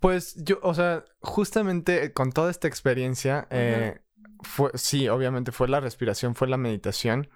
Pues 0.00 0.36
yo, 0.44 0.58
o 0.62 0.74
sea, 0.74 1.04
justamente 1.20 2.12
con 2.12 2.32
toda 2.32 2.50
esta 2.50 2.66
experiencia, 2.66 3.46
eh, 3.50 4.00
fue, 4.40 4.70
sí, 4.74 5.08
obviamente 5.08 5.52
fue 5.52 5.68
la 5.68 5.80
respiración, 5.80 6.34
fue 6.34 6.48
la 6.48 6.56
meditación, 6.56 7.28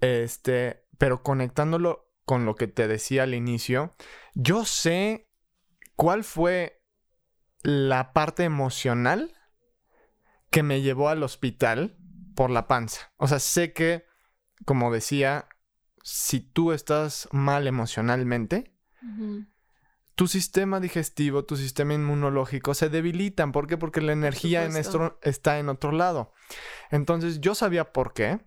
este, 0.00 0.86
pero 0.98 1.22
conectándolo 1.22 2.10
con 2.24 2.46
lo 2.46 2.54
que 2.54 2.68
te 2.68 2.88
decía 2.88 3.24
al 3.24 3.34
inicio, 3.34 3.94
yo 4.34 4.64
sé 4.64 5.28
cuál 5.96 6.24
fue 6.24 6.82
la 7.62 8.12
parte 8.12 8.44
emocional 8.44 9.34
que 10.50 10.62
me 10.62 10.82
llevó 10.82 11.08
al 11.08 11.22
hospital 11.22 11.96
por 12.34 12.50
la 12.50 12.66
panza. 12.66 13.12
O 13.16 13.26
sea, 13.26 13.38
sé 13.38 13.72
que, 13.72 14.04
como 14.64 14.92
decía, 14.92 15.48
si 16.06 16.40
tú 16.40 16.72
estás 16.72 17.28
mal 17.32 17.66
emocionalmente, 17.66 18.74
tu 20.14 20.28
sistema 20.28 20.78
digestivo, 20.78 21.46
tu 21.46 21.56
sistema 21.56 21.94
inmunológico 21.94 22.74
se 22.74 22.90
debilitan. 22.90 23.52
¿Por 23.52 23.66
qué? 23.66 23.78
Porque 23.78 24.02
la 24.02 24.12
energía 24.12 24.66
en 24.66 24.76
esto 24.76 25.18
está 25.22 25.58
en 25.58 25.70
otro 25.70 25.92
lado. 25.92 26.34
Entonces 26.90 27.40
yo 27.40 27.54
sabía 27.54 27.92
por 27.92 28.12
qué. 28.12 28.38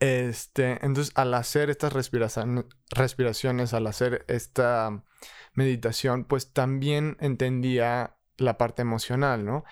Este, 0.00 0.84
entonces 0.84 1.12
al 1.14 1.32
hacer 1.32 1.70
estas 1.70 1.94
respiraciones, 1.94 3.74
al 3.74 3.86
hacer 3.86 4.26
esta 4.28 5.02
meditación, 5.54 6.24
pues 6.24 6.52
también 6.52 7.16
entendía 7.20 8.18
la 8.36 8.58
parte 8.58 8.82
emocional, 8.82 9.46
¿no? 9.46 9.64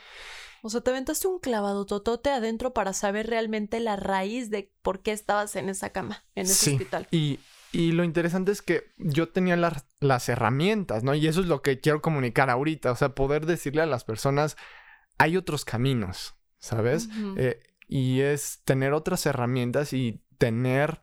O 0.62 0.70
sea, 0.70 0.80
te 0.80 0.90
aventaste 0.90 1.28
un 1.28 1.38
clavado 1.38 1.86
totote 1.86 2.30
adentro 2.30 2.74
para 2.74 2.92
saber 2.92 3.26
realmente 3.28 3.80
la 3.80 3.96
raíz 3.96 4.50
de 4.50 4.72
por 4.82 5.00
qué 5.00 5.12
estabas 5.12 5.56
en 5.56 5.68
esa 5.68 5.90
cama, 5.90 6.24
en 6.34 6.46
ese 6.46 6.72
hospital. 6.72 7.06
Y, 7.10 7.40
y 7.72 7.92
lo 7.92 8.04
interesante 8.04 8.50
es 8.50 8.62
que 8.62 8.92
yo 8.96 9.28
tenía 9.28 9.56
las 9.56 10.28
herramientas, 10.28 11.04
¿no? 11.04 11.14
Y 11.14 11.26
eso 11.26 11.40
es 11.40 11.46
lo 11.46 11.62
que 11.62 11.80
quiero 11.80 12.02
comunicar 12.02 12.50
ahorita. 12.50 12.90
O 12.92 12.96
sea, 12.96 13.10
poder 13.10 13.46
decirle 13.46 13.82
a 13.82 13.86
las 13.86 14.04
personas, 14.04 14.56
hay 15.18 15.36
otros 15.36 15.64
caminos, 15.64 16.34
¿sabes? 16.58 17.08
Eh, 17.36 17.60
y 17.86 18.20
es 18.20 18.62
tener 18.64 18.92
otras 18.92 19.26
herramientas 19.26 19.92
y 19.92 20.22
tener 20.38 21.00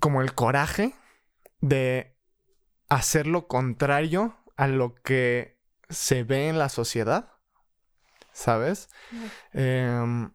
como 0.00 0.22
el 0.22 0.34
coraje 0.34 0.94
de 1.60 2.16
hacer 2.88 3.26
lo 3.26 3.48
contrario 3.48 4.36
a 4.56 4.66
lo 4.66 4.94
que 4.94 5.58
se 5.88 6.22
ve 6.22 6.48
en 6.48 6.58
la 6.58 6.68
sociedad 6.68 7.32
¿sabes? 8.32 8.88
Em, 9.52 10.32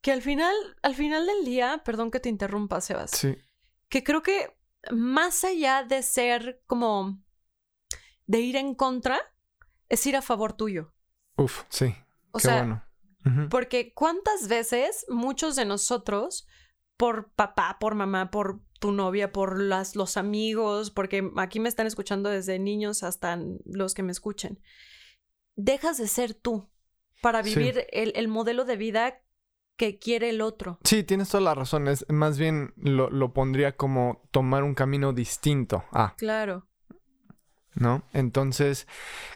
que 0.00 0.12
al 0.12 0.22
final, 0.22 0.54
al 0.82 0.94
final 0.94 1.26
del 1.26 1.44
día, 1.44 1.82
perdón 1.84 2.10
que 2.10 2.20
te 2.20 2.28
interrumpa, 2.28 2.80
Sebas. 2.80 3.10
Sí. 3.10 3.36
Que 3.88 4.02
creo 4.02 4.22
que 4.22 4.56
más 4.90 5.44
allá 5.44 5.84
de 5.84 6.02
ser 6.02 6.62
como 6.66 7.22
de 8.26 8.40
ir 8.40 8.56
en 8.56 8.74
contra, 8.74 9.20
es 9.88 10.06
ir 10.06 10.16
a 10.16 10.22
favor 10.22 10.52
tuyo. 10.54 10.94
Uf, 11.36 11.64
sí. 11.68 11.94
O 12.30 12.38
Qué 12.38 12.44
sea, 12.44 12.82
bueno. 13.24 13.48
porque 13.50 13.92
cuántas 13.92 14.48
veces 14.48 15.04
muchos 15.08 15.56
de 15.56 15.64
nosotros, 15.64 16.46
por 16.96 17.32
papá, 17.32 17.76
por 17.80 17.94
mamá, 17.94 18.30
por 18.30 18.60
tu 18.78 18.92
novia, 18.92 19.32
por 19.32 19.60
las, 19.60 19.96
los 19.96 20.16
amigos, 20.16 20.90
porque 20.90 21.30
aquí 21.36 21.60
me 21.60 21.68
están 21.68 21.86
escuchando 21.86 22.30
desde 22.30 22.58
niños 22.58 23.02
hasta 23.02 23.38
los 23.66 23.94
que 23.94 24.02
me 24.02 24.12
escuchen, 24.12 24.60
dejas 25.64 25.98
de 25.98 26.08
ser 26.08 26.34
tú 26.34 26.68
para 27.22 27.42
vivir 27.42 27.86
el, 27.92 28.28
modelo 28.28 28.64
de 28.64 28.76
vida 28.76 29.22
que 29.76 29.98
quiere 29.98 30.30
el 30.30 30.40
otro. 30.40 30.78
Sí, 30.84 31.04
tienes 31.04 31.28
toda 31.28 31.42
la 31.42 31.54
razón. 31.54 31.88
Es, 31.88 32.04
más 32.08 32.38
bien 32.38 32.72
lo, 32.76 33.32
pondría 33.32 33.76
como 33.76 34.22
tomar 34.30 34.62
un 34.62 34.74
camino 34.74 35.12
distinto. 35.12 35.84
Ah. 35.92 36.14
Claro. 36.16 36.66
¿No? 37.74 38.02
Entonces, 38.12 38.88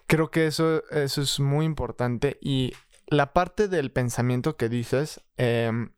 creo 0.07 0.31
que 0.31 0.47
eso, 0.47 0.83
eso 0.91 1.23
es 1.23 1.41
muy 1.41 1.67
importante. 1.67 2.39
Y 2.41 2.73
la 3.07 3.33
parte 3.33 3.69
del 3.69 3.91
pensamiento 3.93 4.57
que 4.57 4.69
dices, 4.69 5.21
em, 5.37 5.93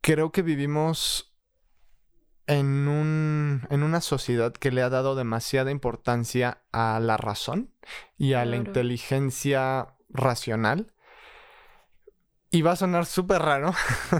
creo 0.00 0.32
que 0.32 0.42
vivimos 0.42 1.31
en, 2.46 2.88
un, 2.88 3.66
en 3.70 3.82
una 3.82 4.00
sociedad 4.00 4.52
que 4.52 4.70
le 4.70 4.82
ha 4.82 4.88
dado 4.88 5.14
demasiada 5.14 5.70
importancia 5.70 6.62
a 6.72 6.98
la 7.00 7.16
razón 7.16 7.74
y 8.16 8.34
a 8.34 8.44
la 8.44 8.56
inteligencia 8.56 9.96
racional. 10.08 10.94
Y 12.50 12.62
va 12.62 12.72
a 12.72 12.76
sonar 12.76 13.06
súper 13.06 13.40
raro. 13.40 13.72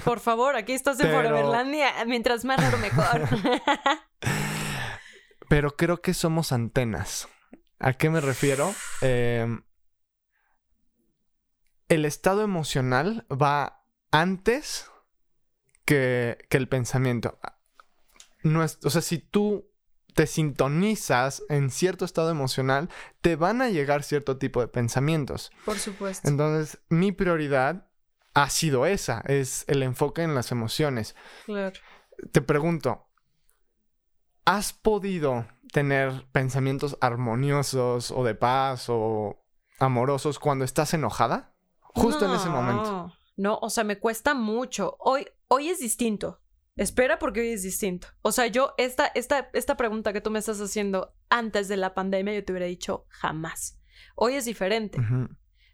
Por 0.05 0.21
favor, 0.21 0.57
aquí 0.57 0.73
estás 0.73 0.99
en 1.01 1.11
Foreverlandia. 1.11 1.93
Mientras 2.07 2.45
más 2.45 2.59
raro, 2.59 2.79
mejor. 2.79 3.29
Pero 5.51 5.77
creo 5.77 6.01
que 6.01 6.15
somos 6.15 6.51
antenas. 6.51 7.29
¿A 7.79 7.93
qué 7.93 8.09
me 8.09 8.23
refiero? 8.23 8.75
Em, 9.03 9.65
el 11.89 12.07
estado 12.07 12.43
emocional 12.43 13.27
va 13.31 13.85
antes 14.11 14.91
que, 15.85 16.39
que 16.49 16.57
el 16.57 16.69
pensamiento 16.69 17.39
o 18.45 18.91
sea, 18.91 19.03
si 19.03 19.19
tú 19.19 19.69
te 20.15 20.27
sintonizas 20.27 21.43
en 21.49 21.71
cierto 21.71 22.05
estado 22.05 22.31
emocional, 22.31 22.89
te 23.21 23.37
van 23.37 23.63
a 23.63 23.71
llegar 23.71 24.03
cierto 24.03 24.37
tipo 24.37 24.61
de 24.61 24.69
pensamientos. 24.69 25.51
Por 25.65 25.79
supuesto. 25.79 26.29
Entonces, 26.29 26.81
mi 26.89 27.13
prioridad 27.13 27.89
ha 28.35 28.51
sido 28.51 28.87
esa, 28.87 29.21
es 29.27 29.65
el 29.69 29.83
enfoque 29.83 30.23
en 30.23 30.35
las 30.35 30.53
emociones. 30.53 31.15
Claro. 31.47 31.79
Te 32.31 32.41
pregunto, 32.41 33.07
¿has 34.45 34.73
podido 34.73 35.47
tener 35.73 36.27
pensamientos 36.33 36.97
armoniosos 37.01 38.11
o 38.11 38.25
de 38.25 38.35
paz 38.35 38.87
o 38.89 39.43
amorosos 39.79 40.39
cuando 40.39 40.65
estás 40.65 40.95
enojada? 40.95 41.55
Justo 41.81 42.25
en 42.25 42.33
ese 42.33 42.49
momento. 42.49 43.13
No, 43.37 43.59
o 43.61 43.71
sea, 43.71 43.85
me 43.85 43.99
cuesta 43.99 44.35
mucho. 44.35 44.97
Hoy, 44.99 45.27
hoy 45.49 45.69
es 45.69 45.81
distinto. 45.81 46.42
Espera 46.77 47.19
porque 47.19 47.41
hoy 47.41 47.53
es 47.53 47.63
distinto. 47.63 48.09
O 48.23 48.33
sea, 48.33 48.47
yo, 48.47 48.75
esta, 48.79 49.07
esta, 49.15 49.51
esta 49.53 49.77
pregunta 49.77 50.13
que 50.13 50.21
tú 50.21 50.31
me 50.31 50.39
estás 50.39 50.61
haciendo 50.61 51.15
antes 51.29 51.69
de 51.69 51.77
la 51.77 51.95
pandemia, 51.95 52.35
yo 52.35 52.45
te 52.45 52.53
hubiera 52.53 52.67
dicho 52.67 53.07
jamás. 53.09 53.79
Hoy 54.15 54.35
es 54.35 54.45
diferente. 54.45 54.99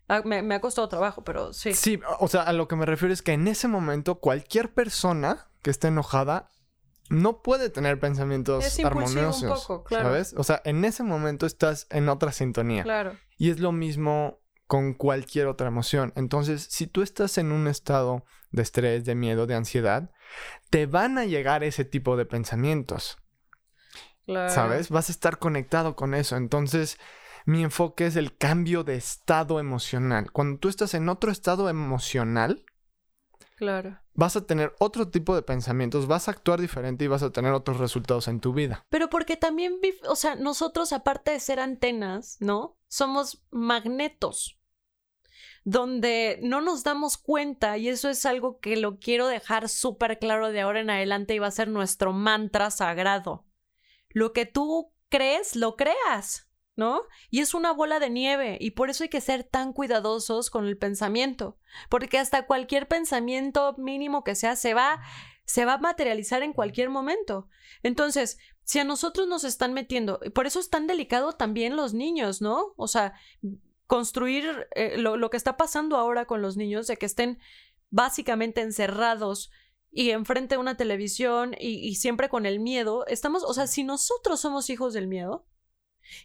Ah, 0.08 0.22
me, 0.24 0.54
ha 0.54 0.60
costado 0.60 0.88
trabajo, 0.88 1.22
pero 1.22 1.52
sí. 1.52 1.74
Sí, 1.74 2.00
o 2.18 2.28
sea, 2.28 2.42
a 2.42 2.52
lo 2.52 2.66
que 2.66 2.76
me 2.76 2.86
refiero 2.86 3.12
es 3.12 3.22
que 3.22 3.32
en 3.32 3.46
ese 3.46 3.68
momento 3.68 4.16
cualquier 4.16 4.72
persona 4.72 5.50
que 5.62 5.70
esté 5.70 5.88
enojada 5.88 6.50
no 7.10 7.42
puede 7.42 7.70
tener 7.70 7.98
pensamientos 8.00 8.64
es 8.64 8.84
armoniosos. 8.84 9.42
Un 9.42 9.48
poco, 9.48 9.84
claro. 9.84 10.08
¿Sabes? 10.08 10.34
O 10.36 10.44
sea, 10.44 10.62
en 10.64 10.84
ese 10.84 11.02
momento 11.02 11.46
estás 11.46 11.86
en 11.90 12.08
otra 12.08 12.32
sintonía. 12.32 12.82
Claro. 12.82 13.16
Y 13.36 13.50
es 13.50 13.60
lo 13.60 13.72
mismo 13.72 14.37
con 14.68 14.92
cualquier 14.92 15.46
otra 15.48 15.66
emoción. 15.66 16.12
Entonces, 16.14 16.68
si 16.70 16.86
tú 16.86 17.02
estás 17.02 17.38
en 17.38 17.50
un 17.50 17.66
estado 17.66 18.24
de 18.52 18.62
estrés, 18.62 19.04
de 19.04 19.14
miedo, 19.14 19.46
de 19.46 19.54
ansiedad, 19.54 20.10
te 20.70 20.86
van 20.86 21.18
a 21.18 21.24
llegar 21.24 21.64
ese 21.64 21.86
tipo 21.86 22.16
de 22.16 22.26
pensamientos. 22.26 23.16
Claro. 24.26 24.52
¿Sabes? 24.52 24.90
Vas 24.90 25.08
a 25.08 25.12
estar 25.12 25.38
conectado 25.38 25.96
con 25.96 26.14
eso. 26.14 26.36
Entonces, 26.36 26.98
mi 27.46 27.64
enfoque 27.64 28.06
es 28.06 28.16
el 28.16 28.36
cambio 28.36 28.84
de 28.84 28.96
estado 28.96 29.58
emocional. 29.58 30.30
Cuando 30.32 30.58
tú 30.58 30.68
estás 30.68 30.92
en 30.92 31.08
otro 31.08 31.32
estado 31.32 31.70
emocional, 31.70 32.64
Claro. 33.56 33.98
Vas 34.14 34.36
a 34.36 34.46
tener 34.46 34.72
otro 34.78 35.08
tipo 35.08 35.34
de 35.34 35.42
pensamientos, 35.42 36.06
vas 36.06 36.28
a 36.28 36.30
actuar 36.30 36.60
diferente 36.60 37.04
y 37.04 37.08
vas 37.08 37.24
a 37.24 37.32
tener 37.32 37.52
otros 37.52 37.78
resultados 37.78 38.28
en 38.28 38.38
tu 38.38 38.52
vida. 38.52 38.86
Pero 38.88 39.10
porque 39.10 39.36
también, 39.36 39.80
o 40.08 40.14
sea, 40.14 40.36
nosotros 40.36 40.92
aparte 40.92 41.32
de 41.32 41.40
ser 41.40 41.58
antenas, 41.58 42.36
¿no? 42.38 42.78
Somos 42.86 43.44
magnetos 43.50 44.57
donde 45.70 46.38
no 46.42 46.62
nos 46.62 46.82
damos 46.82 47.18
cuenta, 47.18 47.76
y 47.76 47.88
eso 47.88 48.08
es 48.08 48.24
algo 48.24 48.58
que 48.58 48.78
lo 48.78 48.98
quiero 48.98 49.26
dejar 49.26 49.68
súper 49.68 50.18
claro 50.18 50.50
de 50.50 50.62
ahora 50.62 50.80
en 50.80 50.88
adelante 50.88 51.34
y 51.34 51.38
va 51.38 51.48
a 51.48 51.50
ser 51.50 51.68
nuestro 51.68 52.14
mantra 52.14 52.70
sagrado. 52.70 53.44
Lo 54.08 54.32
que 54.32 54.46
tú 54.46 54.94
crees, 55.10 55.56
lo 55.56 55.76
creas. 55.76 56.46
¿no? 56.74 57.02
Y 57.28 57.40
es 57.40 57.54
una 57.54 57.72
bola 57.72 57.98
de 57.98 58.08
nieve 58.08 58.56
y 58.60 58.70
por 58.70 58.88
eso 58.88 59.02
hay 59.02 59.10
que 59.10 59.20
ser 59.20 59.42
tan 59.42 59.72
cuidadosos 59.72 60.48
con 60.48 60.64
el 60.64 60.78
pensamiento, 60.78 61.58
porque 61.90 62.18
hasta 62.18 62.46
cualquier 62.46 62.86
pensamiento 62.86 63.74
mínimo 63.78 64.22
que 64.22 64.36
sea 64.36 64.54
se 64.54 64.74
va 64.74 65.00
se 65.44 65.64
va 65.64 65.72
a 65.72 65.78
materializar 65.78 66.42
en 66.42 66.52
cualquier 66.52 66.90
momento. 66.90 67.48
Entonces, 67.82 68.38
si 68.64 68.78
a 68.78 68.84
nosotros 68.84 69.26
nos 69.26 69.44
están 69.44 69.72
metiendo, 69.72 70.20
por 70.34 70.46
eso 70.46 70.60
es 70.60 70.68
tan 70.68 70.86
delicado 70.86 71.32
también 71.32 71.74
los 71.74 71.94
niños, 71.94 72.42
¿no? 72.42 72.74
O 72.76 72.86
sea, 72.86 73.14
construir 73.88 74.68
eh, 74.76 74.96
lo, 74.98 75.30
que 75.30 75.36
está 75.36 75.56
pasando 75.56 75.96
ahora 75.96 76.26
con 76.26 76.40
los 76.40 76.56
niños, 76.56 76.86
de 76.86 76.96
que 76.96 77.06
estén 77.06 77.40
básicamente 77.90 78.60
encerrados 78.60 79.50
y 79.90 80.10
enfrente 80.10 80.54
de 80.54 80.60
una 80.60 80.76
televisión 80.76 81.56
y, 81.58 81.88
y 81.88 81.96
siempre 81.96 82.28
con 82.28 82.46
el 82.46 82.60
miedo, 82.60 83.04
estamos, 83.08 83.42
o 83.42 83.52
sea, 83.52 83.66
si 83.66 83.82
nosotros 83.82 84.40
somos 84.40 84.70
hijos 84.70 84.94
del 84.94 85.08
miedo, 85.08 85.46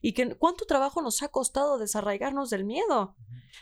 y 0.01 0.13
que 0.13 0.35
cuánto 0.35 0.65
trabajo 0.65 1.01
nos 1.01 1.21
ha 1.23 1.29
costado 1.29 1.77
desarraigarnos 1.77 2.49
del 2.49 2.63
miedo. 2.63 3.15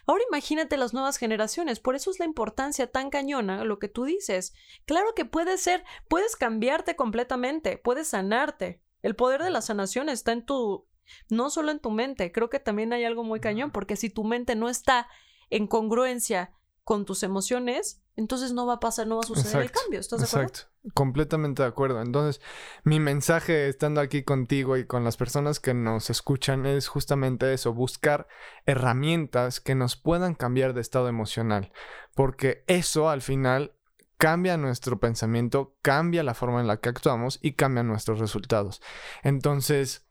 Ahora 0.05 0.23
imagínate 0.27 0.77
las 0.77 0.93
nuevas 0.93 1.17
generaciones, 1.17 1.79
por 1.79 1.95
eso 1.95 2.11
es 2.11 2.19
la 2.19 2.25
importancia 2.25 2.91
tan 2.91 3.09
cañona 3.09 3.63
lo 3.63 3.79
que 3.79 3.87
tú 3.87 4.05
dices. 4.05 4.53
Claro 4.85 5.13
que 5.15 5.25
puede 5.25 5.57
ser, 5.57 5.83
puedes 6.07 6.35
cambiarte 6.35 6.95
completamente, 6.95 7.77
puedes 7.77 8.09
sanarte. 8.09 8.81
El 9.01 9.15
poder 9.15 9.43
de 9.43 9.49
la 9.49 9.61
sanación 9.61 10.09
está 10.09 10.31
en 10.31 10.45
tu, 10.45 10.87
no 11.29 11.49
solo 11.49 11.71
en 11.71 11.79
tu 11.79 11.91
mente, 11.91 12.31
creo 12.31 12.49
que 12.49 12.59
también 12.59 12.93
hay 12.93 13.03
algo 13.03 13.23
muy 13.23 13.39
cañón, 13.39 13.71
porque 13.71 13.95
si 13.95 14.09
tu 14.09 14.23
mente 14.23 14.55
no 14.55 14.69
está 14.69 15.07
en 15.49 15.67
congruencia 15.67 16.51
con 16.83 17.05
tus 17.05 17.23
emociones, 17.23 18.01
entonces 18.15 18.53
no 18.53 18.65
va 18.65 18.73
a 18.73 18.79
pasar, 18.79 19.07
no 19.07 19.15
va 19.15 19.21
a 19.21 19.27
suceder 19.27 19.61
el 19.61 19.71
cambio. 19.71 19.99
¿Estás 19.99 20.19
de 20.19 20.25
acuerdo? 20.25 20.47
Exacto. 20.47 20.71
Completamente 20.93 21.61
de 21.61 21.67
acuerdo. 21.67 22.01
Entonces, 22.01 22.41
mi 22.83 22.99
mensaje 22.99 23.67
estando 23.69 24.01
aquí 24.01 24.23
contigo 24.23 24.77
y 24.77 24.85
con 24.85 25.03
las 25.03 25.15
personas 25.15 25.59
que 25.59 25.73
nos 25.73 26.09
escuchan 26.09 26.65
es 26.65 26.87
justamente 26.87 27.53
eso, 27.53 27.73
buscar 27.73 28.27
herramientas 28.65 29.59
que 29.59 29.75
nos 29.75 29.95
puedan 29.95 30.33
cambiar 30.35 30.73
de 30.73 30.81
estado 30.81 31.07
emocional, 31.07 31.71
porque 32.15 32.63
eso 32.67 33.09
al 33.09 33.21
final 33.21 33.75
cambia 34.17 34.57
nuestro 34.57 34.99
pensamiento, 34.99 35.77
cambia 35.81 36.23
la 36.23 36.33
forma 36.33 36.61
en 36.61 36.67
la 36.67 36.77
que 36.77 36.89
actuamos 36.89 37.39
y 37.41 37.53
cambia 37.53 37.83
nuestros 37.83 38.19
resultados. 38.19 38.81
Entonces, 39.23 40.10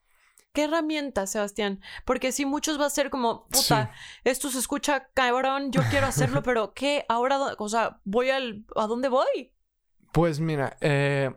¿Qué 0.52 0.64
herramienta, 0.64 1.26
Sebastián? 1.26 1.80
Porque 2.04 2.32
si 2.32 2.44
muchos 2.44 2.80
va 2.80 2.86
a 2.86 2.90
ser 2.90 3.08
como, 3.08 3.46
puta, 3.48 3.92
esto 4.24 4.50
se 4.50 4.58
escucha 4.58 5.08
cabrón, 5.14 5.70
yo 5.70 5.82
quiero 5.90 6.06
hacerlo, 6.06 6.42
pero 6.44 6.74
¿qué? 6.74 7.04
Ahora, 7.08 7.38
o 7.58 7.68
sea, 7.68 8.00
voy 8.04 8.30
al, 8.30 8.64
¿a 8.74 8.86
dónde 8.86 9.08
voy? 9.08 9.52
Pues 10.12 10.40
mira, 10.40 10.76
eh, 10.80 11.32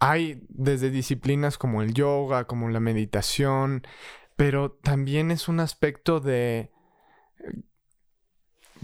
hay 0.00 0.42
desde 0.48 0.90
disciplinas 0.90 1.56
como 1.56 1.82
el 1.82 1.94
yoga, 1.94 2.48
como 2.48 2.68
la 2.68 2.80
meditación, 2.80 3.86
pero 4.34 4.72
también 4.72 5.30
es 5.30 5.46
un 5.46 5.60
aspecto 5.60 6.18
de, 6.18 6.72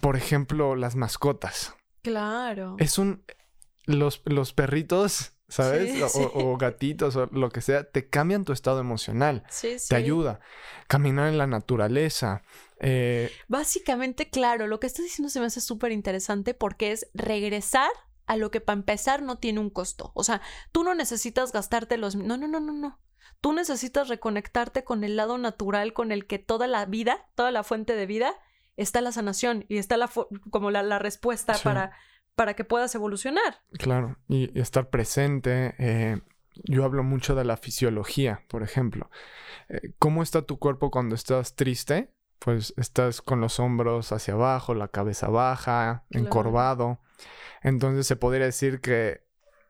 por 0.00 0.16
ejemplo, 0.16 0.76
las 0.76 0.94
mascotas. 0.94 1.74
Claro. 2.02 2.76
Es 2.78 2.96
un, 2.96 3.24
los, 3.86 4.22
los 4.24 4.52
perritos 4.52 5.32
¿sabes? 5.48 6.14
o, 6.14 6.56
gatitos 6.56 7.16
o 7.16 7.26
lo 7.32 7.50
que 7.50 7.60
sea, 7.60 7.84
te 7.84 8.08
cambian 8.08 8.44
tu 8.44 8.52
estado 8.52 8.80
emocional. 8.80 9.44
Sí, 9.48 9.76
te 9.88 9.96
ayuda. 9.96 10.40
Caminar 10.86 11.28
en 11.28 11.38
la 11.38 11.46
naturaleza. 11.46 12.42
Eh, 12.80 13.30
Básicamente, 13.48 14.30
claro, 14.30 14.66
lo 14.66 14.78
que 14.80 14.86
estás 14.86 15.04
diciendo 15.04 15.30
se 15.30 15.40
me 15.40 15.46
hace 15.46 15.60
súper 15.60 15.92
interesante 15.92 16.54
porque 16.54 16.92
es 16.92 17.08
regresar 17.14 17.90
a 18.26 18.36
lo 18.36 18.50
que 18.50 18.60
para 18.60 18.78
empezar 18.78 19.22
no 19.22 19.38
tiene 19.38 19.60
un 19.60 19.70
costo. 19.70 20.12
O 20.14 20.22
sea, 20.22 20.42
tú 20.70 20.84
no 20.84 20.94
necesitas 20.94 21.50
gastarte 21.52 21.96
los... 21.96 22.14
No, 22.14 22.36
no, 22.36 22.46
no, 22.46 22.60
no, 22.60 22.72
no. 22.72 23.00
Tú 23.40 23.52
necesitas 23.52 24.08
reconectarte 24.08 24.84
con 24.84 25.02
el 25.02 25.16
lado 25.16 25.38
natural 25.38 25.92
con 25.92 26.12
el 26.12 26.26
que 26.26 26.38
toda 26.38 26.66
la 26.66 26.84
vida, 26.86 27.26
toda 27.34 27.50
la 27.50 27.62
fuente 27.62 27.94
de 27.94 28.06
vida, 28.06 28.34
está 28.76 29.00
la 29.00 29.12
sanación 29.12 29.64
y 29.68 29.78
está 29.78 29.96
la 29.96 30.10
como 30.50 30.70
la, 30.70 30.98
respuesta 30.98 31.54
para 31.62 31.92
para 32.38 32.54
que 32.54 32.62
puedas 32.62 32.94
evolucionar. 32.94 33.64
Claro, 33.72 34.16
y, 34.28 34.56
estar 34.56 34.90
presente. 34.90 35.74
Eh, 35.80 36.20
yo 36.62 36.84
hablo 36.84 37.02
mucho 37.02 37.34
de 37.34 37.44
la 37.44 37.56
fisiología, 37.56 38.44
por 38.46 38.62
ejemplo. 38.62 39.10
Eh, 39.68 39.90
¿Cómo 39.98 40.22
está 40.22 40.42
tu 40.42 40.60
cuerpo 40.60 40.92
cuando 40.92 41.16
estás 41.16 41.56
triste? 41.56 42.12
Pues 42.38 42.74
estás 42.76 43.22
con 43.22 43.40
los 43.40 43.58
hombros 43.58 44.12
hacia 44.12 44.34
abajo, 44.34 44.74
la 44.74 44.86
cabeza 44.86 45.26
baja, 45.26 46.04
encorvado. 46.10 47.00
Entonces 47.60 48.06
se 48.06 48.14
podría 48.14 48.46
decir 48.46 48.80
que 48.80 49.24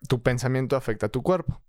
tu 0.07 0.23
pensamiento 0.23 0.77
afecta 0.77 1.07
a 1.07 1.09
tu 1.09 1.23
cuerpo. 1.23 1.63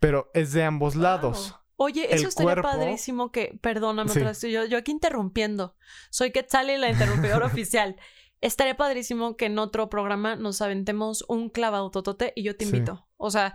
Pero 0.00 0.28
es 0.34 0.52
de 0.52 0.64
ambos 0.64 0.96
lados. 0.96 1.54
Oye, 1.76 2.12
eso 2.12 2.26
estaría 2.26 2.60
padrísimo 2.60 3.30
que, 3.30 3.56
perdóname, 3.60 4.12
yo, 4.42 4.64
yo 4.64 4.76
aquí 4.76 4.90
interrumpiendo. 4.90 5.76
Soy 6.10 6.32
Quetzal 6.32 6.66
la 6.80 6.90
interrumpidora 6.90 7.46
oficial. 7.52 7.96
Estaría 8.42 8.76
padrísimo 8.76 9.36
que 9.36 9.46
en 9.46 9.58
otro 9.58 9.88
programa 9.88 10.36
nos 10.36 10.60
aventemos 10.60 11.24
un 11.28 11.48
clavado 11.48 11.90
totote 11.90 12.32
y 12.36 12.42
yo 12.42 12.56
te 12.56 12.64
invito. 12.64 13.06
O 13.16 13.30
sea, 13.30 13.54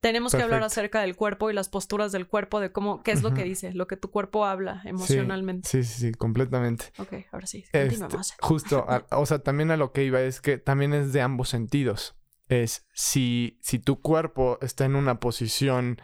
tenemos 0.00 0.32
que 0.32 0.42
hablar 0.42 0.62
acerca 0.62 1.00
del 1.00 1.16
cuerpo 1.16 1.50
y 1.50 1.54
las 1.54 1.68
posturas 1.68 2.12
del 2.12 2.28
cuerpo, 2.28 2.60
de 2.60 2.70
cómo, 2.70 3.02
qué 3.02 3.10
es 3.10 3.22
lo 3.22 3.34
que 3.34 3.42
dice, 3.42 3.72
lo 3.74 3.88
que 3.88 3.96
tu 3.96 4.12
cuerpo 4.12 4.46
habla 4.46 4.80
emocionalmente. 4.84 5.68
Sí, 5.68 5.82
sí, 5.82 6.00
sí, 6.00 6.12
completamente. 6.12 6.92
Ok, 6.98 7.14
ahora 7.32 7.48
sí, 7.48 7.64
este, 7.72 8.06
justo, 8.40 8.86
o 9.10 9.26
sea, 9.26 9.40
también 9.40 9.72
a 9.72 9.76
lo 9.76 9.92
que 9.92 10.04
iba 10.04 10.20
es 10.20 10.40
que 10.40 10.56
también 10.56 10.94
es 10.94 11.12
de 11.12 11.20
ambos 11.20 11.48
sentidos. 11.48 12.16
Es 12.46 12.86
si, 12.94 13.58
si 13.60 13.80
tu 13.80 14.00
cuerpo 14.00 14.58
está 14.62 14.84
en 14.84 14.94
una 14.94 15.18
posición 15.18 16.00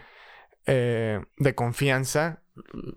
eh, 0.66 1.20
de 1.38 1.55
confianza, 1.55 2.42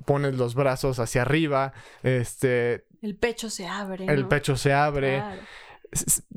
pones 0.06 0.36
los 0.36 0.56
brazos 0.56 1.00
hacia 1.00 1.22
arriba, 1.22 1.74
este, 2.02 2.87
el 3.02 3.16
pecho 3.18 3.50
se 3.50 3.68
abre. 3.68 4.06
El 4.06 4.28
pecho 4.28 4.56
se 4.56 4.74
abre. 4.74 5.24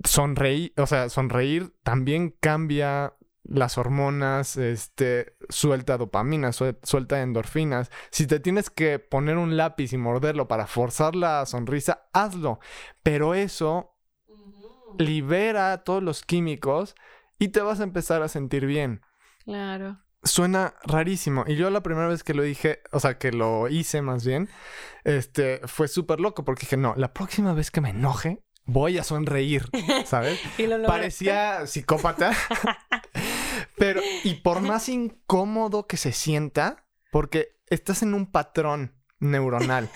Sonreír, 0.05 0.73
o 0.77 0.87
sea, 0.87 1.09
sonreír 1.09 1.75
también 1.83 2.37
cambia 2.40 3.14
las 3.42 3.79
hormonas, 3.79 4.57
este, 4.57 5.37
suelta 5.49 5.99
dopamina, 5.99 6.53
suelta 6.53 7.20
endorfinas. 7.20 7.90
Si 8.11 8.27
te 8.27 8.38
tienes 8.38 8.70
que 8.70 8.99
poner 8.99 9.38
un 9.38 9.57
lápiz 9.57 9.92
y 9.92 9.99
morderlo 9.99 10.46
para 10.46 10.66
forzar 10.66 11.16
la 11.16 11.44
sonrisa, 11.46 12.09
hazlo. 12.12 12.61
Pero 13.03 13.35
eso 13.35 13.96
libera 14.99 15.83
todos 15.83 16.03
los 16.03 16.23
químicos 16.23 16.94
y 17.38 17.49
te 17.49 17.61
vas 17.61 17.81
a 17.81 17.85
empezar 17.85 18.23
a 18.23 18.29
sentir 18.29 18.66
bien. 18.66 19.03
Claro 19.44 19.99
suena 20.23 20.75
rarísimo. 20.85 21.45
Y 21.47 21.57
yo 21.57 21.71
la 21.71 21.83
primera 21.83 22.09
vez 22.09 22.23
que 22.23 22.35
lo 22.35 22.43
dije, 22.43 22.81
o 22.93 23.01
sea, 23.01 23.19
que 23.19 23.33
lo 23.33 23.69
hice 23.69 24.03
más 24.03 24.25
bien, 24.25 24.49
este, 25.05 25.61
fue 25.67 25.89
súper 25.89 26.21
loco 26.21 26.45
porque 26.45 26.63
dije, 26.63 26.77
no, 26.77 26.95
la 26.97 27.13
próxima 27.13 27.55
vez 27.55 27.71
que 27.71 27.81
me 27.81 27.91
enoje, 27.91 28.43
voy 28.65 28.99
a 28.99 29.05
sonreír, 29.05 29.69
¿sabes? 30.07 30.41
Parecía 30.87 31.67
psicópata. 31.67 32.33
Pero, 33.77 34.01
y 34.25 34.35
por 34.35 34.61
más 34.61 34.89
incómodo 34.89 35.87
que 35.87 35.97
se 35.97 36.13
sienta, 36.13 36.85
porque 37.11 37.59
estás 37.67 38.03
en 38.03 38.15
un 38.15 38.31
patrón 38.31 38.95
neuronal 39.21 39.91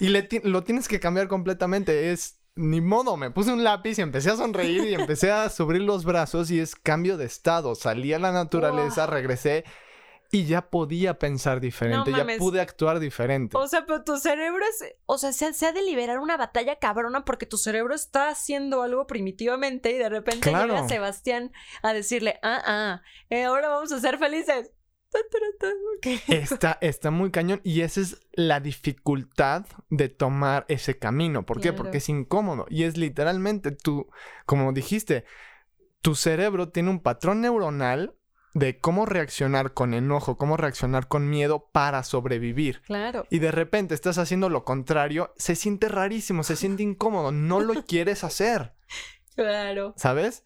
y 0.00 0.08
le 0.08 0.28
lo 0.44 0.62
tienes 0.64 0.88
que 0.88 1.00
cambiar 1.00 1.28
completamente. 1.28 2.12
Es 2.12 2.35
ni 2.56 2.80
modo, 2.80 3.16
me 3.16 3.30
puse 3.30 3.52
un 3.52 3.62
lápiz 3.62 3.98
y 3.98 4.02
empecé 4.02 4.30
a 4.30 4.36
sonreír 4.36 4.84
y 4.84 4.94
empecé 4.94 5.30
a 5.30 5.48
subir 5.50 5.82
los 5.82 6.04
brazos 6.04 6.50
y 6.50 6.58
es 6.58 6.74
cambio 6.74 7.16
de 7.18 7.26
estado. 7.26 7.74
Salí 7.74 8.12
a 8.14 8.18
la 8.18 8.32
naturaleza, 8.32 9.06
regresé 9.06 9.64
y 10.32 10.46
ya 10.46 10.70
podía 10.70 11.18
pensar 11.18 11.60
diferente, 11.60 12.10
ya 12.12 12.26
pude 12.38 12.60
actuar 12.60 12.98
diferente. 12.98 13.56
O 13.56 13.68
sea, 13.68 13.86
pero 13.86 14.02
tu 14.02 14.16
cerebro 14.16 14.64
es, 14.64 14.94
o 15.04 15.18
sea, 15.18 15.32
se, 15.32 15.66
ha 15.66 15.72
de 15.72 15.82
liberar 15.82 16.18
una 16.18 16.36
batalla 16.36 16.78
cabrona 16.78 17.24
porque 17.24 17.46
tu 17.46 17.58
cerebro 17.58 17.94
está 17.94 18.30
haciendo 18.30 18.82
algo 18.82 19.06
primitivamente 19.06 19.90
y 19.90 19.98
de 19.98 20.08
repente 20.08 20.50
llega 20.50 20.88
Sebastián 20.88 21.52
a 21.82 21.92
decirle, 21.92 22.40
ah, 22.42 22.62
ah, 22.64 23.02
eh, 23.30 23.44
ahora 23.44 23.68
vamos 23.68 23.92
a 23.92 24.00
ser 24.00 24.18
felices. 24.18 24.72
Está, 26.28 26.78
está 26.80 27.10
muy 27.10 27.30
cañón 27.30 27.60
y 27.64 27.80
esa 27.80 28.00
es 28.00 28.20
la 28.32 28.60
dificultad 28.60 29.66
de 29.90 30.08
tomar 30.08 30.64
ese 30.68 30.98
camino. 30.98 31.44
¿Por 31.44 31.60
qué? 31.60 31.72
Porque 31.72 31.98
es 31.98 32.08
incómodo 32.08 32.66
y 32.68 32.84
es 32.84 32.96
literalmente 32.96 33.70
tú, 33.72 34.08
como 34.44 34.72
dijiste, 34.72 35.24
tu 36.02 36.14
cerebro 36.14 36.68
tiene 36.68 36.90
un 36.90 37.00
patrón 37.00 37.40
neuronal 37.40 38.14
de 38.54 38.78
cómo 38.78 39.04
reaccionar 39.04 39.74
con 39.74 39.92
enojo, 39.92 40.38
cómo 40.38 40.56
reaccionar 40.56 41.08
con 41.08 41.28
miedo 41.28 41.68
para 41.72 42.02
sobrevivir. 42.02 42.80
Claro. 42.82 43.26
Y 43.28 43.38
de 43.38 43.52
repente 43.52 43.94
estás 43.94 44.16
haciendo 44.16 44.48
lo 44.48 44.64
contrario, 44.64 45.34
se 45.36 45.56
siente 45.56 45.88
rarísimo, 45.88 46.42
se 46.42 46.56
siente 46.56 46.82
incómodo, 46.82 47.32
no 47.32 47.60
lo 47.60 47.74
quieres 47.86 48.24
hacer. 48.24 48.72
Claro. 49.34 49.92
¿Sabes? 49.96 50.42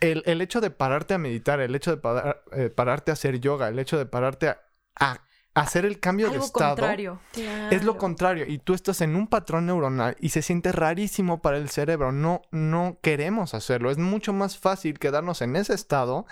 El, 0.00 0.40
hecho 0.40 0.60
de 0.60 0.70
pararte 0.70 1.14
a 1.14 1.18
meditar, 1.18 1.60
el 1.60 1.74
hecho 1.74 1.96
de 1.96 2.34
eh, 2.52 2.70
pararte 2.70 3.10
a 3.10 3.14
hacer 3.14 3.40
yoga, 3.40 3.68
el 3.68 3.78
hecho 3.78 3.96
de 3.98 4.06
pararte 4.06 4.48
a 4.48 5.20
hacer 5.54 5.86
el 5.86 5.98
cambio 6.00 6.30
de 6.30 6.38
estado 6.38 6.76
contrario. 6.76 7.20
es 7.70 7.82
lo 7.82 7.96
contrario. 7.96 8.44
Y 8.46 8.58
tú 8.58 8.74
estás 8.74 9.00
en 9.00 9.16
un 9.16 9.26
patrón 9.26 9.66
neuronal 9.66 10.16
y 10.20 10.28
se 10.28 10.42
siente 10.42 10.70
rarísimo 10.70 11.40
para 11.40 11.56
el 11.56 11.70
cerebro. 11.70 12.12
No 12.12 12.42
no 12.50 12.98
queremos 13.02 13.54
hacerlo. 13.54 13.90
Es 13.90 13.98
mucho 13.98 14.32
más 14.32 14.58
fácil 14.58 14.98
quedarnos 14.98 15.40
en 15.40 15.56
ese 15.56 15.74
estado 15.74 16.26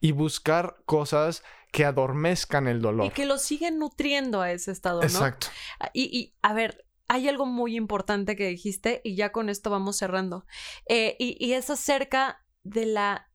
y 0.00 0.12
buscar 0.12 0.76
cosas 0.84 1.42
que 1.72 1.86
adormezcan 1.86 2.68
el 2.68 2.82
dolor. 2.82 3.06
Y 3.06 3.10
que 3.10 3.26
lo 3.26 3.38
siguen 3.38 3.78
nutriendo 3.78 4.42
a 4.42 4.52
ese 4.52 4.70
estado 4.70 5.02
exacto. 5.02 5.48
Ah, 5.80 5.90
y, 5.94 6.04
y 6.16 6.36
a 6.42 6.52
ver 6.52 6.84
hay 7.08 7.26
algo 7.26 7.46
muy 7.46 7.74
importante 7.74 8.36
que 8.36 8.48
dijiste 8.48 9.00
y 9.02 9.16
ya 9.16 9.32
con 9.32 9.48
esto 9.48 9.70
vamos 9.70 9.96
cerrando. 9.96 10.44
Eh, 10.86 11.16
y, 11.18 11.42
y 11.44 11.54
es 11.54 11.70
acerca 11.70 12.44
de 12.68 12.86
la 12.86 13.30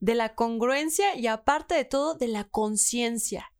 de 0.00 0.14
la 0.14 0.34
congruencia 0.34 1.14
y 1.16 1.28
aparte 1.28 1.74
de 1.74 1.84
todo 1.84 2.14
de 2.14 2.26
la 2.28 2.44
conciencia 2.44 3.52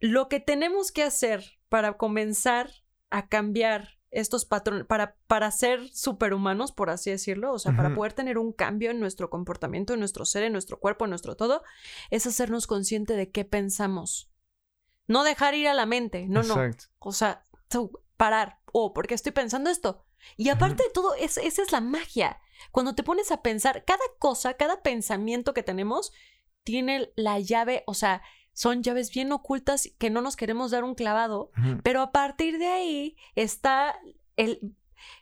lo 0.00 0.28
que 0.28 0.40
tenemos 0.40 0.92
que 0.92 1.02
hacer 1.02 1.58
para 1.68 1.96
comenzar 1.96 2.70
a 3.10 3.28
cambiar 3.28 4.00
estos 4.10 4.44
patrones, 4.44 4.86
para, 4.86 5.16
para 5.26 5.50
ser 5.50 5.88
superhumanos, 5.92 6.72
por 6.72 6.90
así 6.90 7.10
decirlo, 7.10 7.52
o 7.52 7.58
sea, 7.58 7.76
para 7.76 7.94
poder 7.94 8.12
tener 8.12 8.38
un 8.38 8.52
cambio 8.52 8.90
en 8.90 8.98
nuestro 8.98 9.30
comportamiento, 9.30 9.92
en 9.94 10.00
nuestro 10.00 10.24
ser, 10.24 10.42
en 10.42 10.52
nuestro 10.52 10.80
cuerpo, 10.80 11.04
en 11.04 11.10
nuestro 11.10 11.36
todo, 11.36 11.62
es 12.10 12.26
hacernos 12.26 12.66
consciente 12.66 13.14
de 13.14 13.30
qué 13.30 13.44
pensamos. 13.44 14.32
No 15.06 15.22
dejar 15.22 15.54
ir 15.54 15.68
a 15.68 15.74
la 15.74 15.86
mente, 15.86 16.26
no, 16.28 16.42
no. 16.42 16.56
O 16.98 17.12
sea, 17.12 17.46
parar. 18.16 18.60
Oh, 18.72 18.92
porque 18.92 19.14
estoy 19.14 19.32
pensando 19.32 19.70
esto. 19.70 20.04
Y 20.36 20.48
aparte 20.48 20.82
de 20.82 20.90
todo, 20.90 21.14
esa 21.14 21.40
es 21.40 21.72
la 21.72 21.80
magia. 21.80 22.40
Cuando 22.70 22.94
te 22.94 23.02
pones 23.02 23.30
a 23.32 23.42
pensar, 23.42 23.84
cada 23.84 24.04
cosa, 24.18 24.54
cada 24.54 24.82
pensamiento 24.82 25.54
que 25.54 25.62
tenemos 25.62 26.12
tiene 26.64 27.10
la 27.16 27.38
llave, 27.38 27.84
o 27.86 27.94
sea, 27.94 28.22
son 28.52 28.82
llaves 28.82 29.10
bien 29.10 29.32
ocultas 29.32 29.90
que 29.98 30.10
no 30.10 30.20
nos 30.20 30.36
queremos 30.36 30.70
dar 30.70 30.84
un 30.84 30.94
clavado, 30.94 31.50
pero 31.82 32.02
a 32.02 32.12
partir 32.12 32.58
de 32.58 32.66
ahí 32.66 33.16
está 33.34 33.96
el 34.36 34.74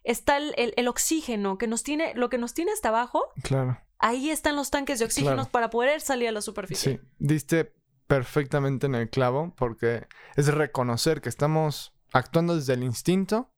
está 0.04 0.38
el, 0.38 0.88
oxígeno 0.88 1.58
que 1.58 1.66
nos 1.66 1.82
tiene, 1.82 2.14
lo 2.14 2.28
que 2.30 2.38
nos 2.38 2.54
tiene 2.54 2.72
hasta 2.72 2.88
abajo. 2.88 3.22
Claro. 3.42 3.80
Ahí 3.98 4.30
están 4.30 4.56
los 4.56 4.70
tanques 4.70 4.98
de 4.98 5.04
oxígeno 5.04 5.46
para 5.46 5.70
poder 5.70 6.00
salir 6.00 6.28
a 6.28 6.32
la 6.32 6.40
superficie. 6.40 6.96
Sí, 6.96 7.00
diste 7.18 7.74
perfectamente 8.06 8.86
en 8.86 8.94
el 8.94 9.10
clavo 9.10 9.54
porque 9.56 10.06
es 10.36 10.46
reconocer 10.48 11.20
que 11.20 11.28
estamos 11.28 11.94
actuando 12.12 12.56
desde 12.56 12.74
el 12.74 12.82
instinto 12.82 13.52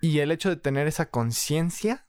y 0.00 0.20
el 0.20 0.30
hecho 0.30 0.48
de 0.48 0.56
tener 0.56 0.86
esa 0.86 1.10
conciencia 1.10 2.06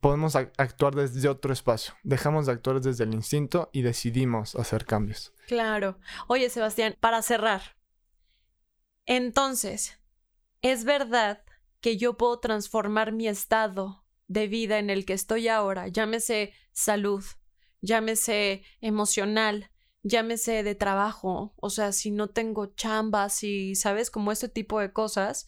podemos 0.00 0.36
actuar 0.36 0.94
desde 0.94 1.28
otro 1.28 1.52
espacio. 1.52 1.94
Dejamos 2.02 2.46
de 2.46 2.52
actuar 2.52 2.80
desde 2.80 3.04
el 3.04 3.14
instinto 3.14 3.68
y 3.72 3.82
decidimos 3.82 4.54
hacer 4.54 4.84
cambios. 4.84 5.32
Claro. 5.46 5.98
Oye, 6.28 6.50
Sebastián, 6.50 6.96
para 7.00 7.22
cerrar. 7.22 7.76
Entonces, 9.06 9.98
¿es 10.62 10.84
verdad 10.84 11.42
que 11.80 11.96
yo 11.96 12.16
puedo 12.16 12.38
transformar 12.40 13.12
mi 13.12 13.26
estado 13.26 14.04
de 14.26 14.46
vida 14.46 14.78
en 14.78 14.90
el 14.90 15.04
que 15.04 15.14
estoy 15.14 15.48
ahora? 15.48 15.88
Llámese 15.88 16.52
salud, 16.72 17.24
llámese 17.80 18.62
emocional, 18.80 19.70
llámese 20.02 20.62
de 20.62 20.74
trabajo. 20.74 21.54
O 21.56 21.70
sea, 21.70 21.92
si 21.92 22.10
no 22.10 22.28
tengo 22.28 22.66
chambas 22.66 23.42
y, 23.42 23.74
¿sabes? 23.74 24.10
Como 24.10 24.30
este 24.30 24.48
tipo 24.48 24.78
de 24.78 24.92
cosas 24.92 25.46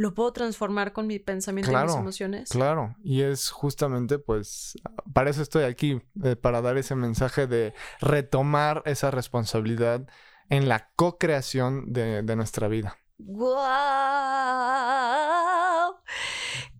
lo 0.00 0.14
puedo 0.14 0.32
transformar 0.32 0.94
con 0.94 1.06
mi 1.06 1.18
pensamiento 1.18 1.70
y 1.70 1.76
mis 1.76 1.94
emociones. 1.94 2.48
Claro, 2.48 2.96
y 3.04 3.20
es 3.20 3.50
justamente, 3.50 4.18
pues, 4.18 4.78
para 5.12 5.28
eso 5.28 5.42
estoy 5.42 5.64
aquí, 5.64 6.00
eh, 6.24 6.36
para 6.36 6.62
dar 6.62 6.78
ese 6.78 6.94
mensaje 6.94 7.46
de 7.46 7.74
retomar 8.00 8.82
esa 8.86 9.10
responsabilidad 9.10 10.08
en 10.48 10.70
la 10.70 10.88
co-creación 10.96 11.92
de, 11.92 12.22
de 12.22 12.34
nuestra 12.34 12.66
vida. 12.68 12.96
¡Guau! 13.18 13.60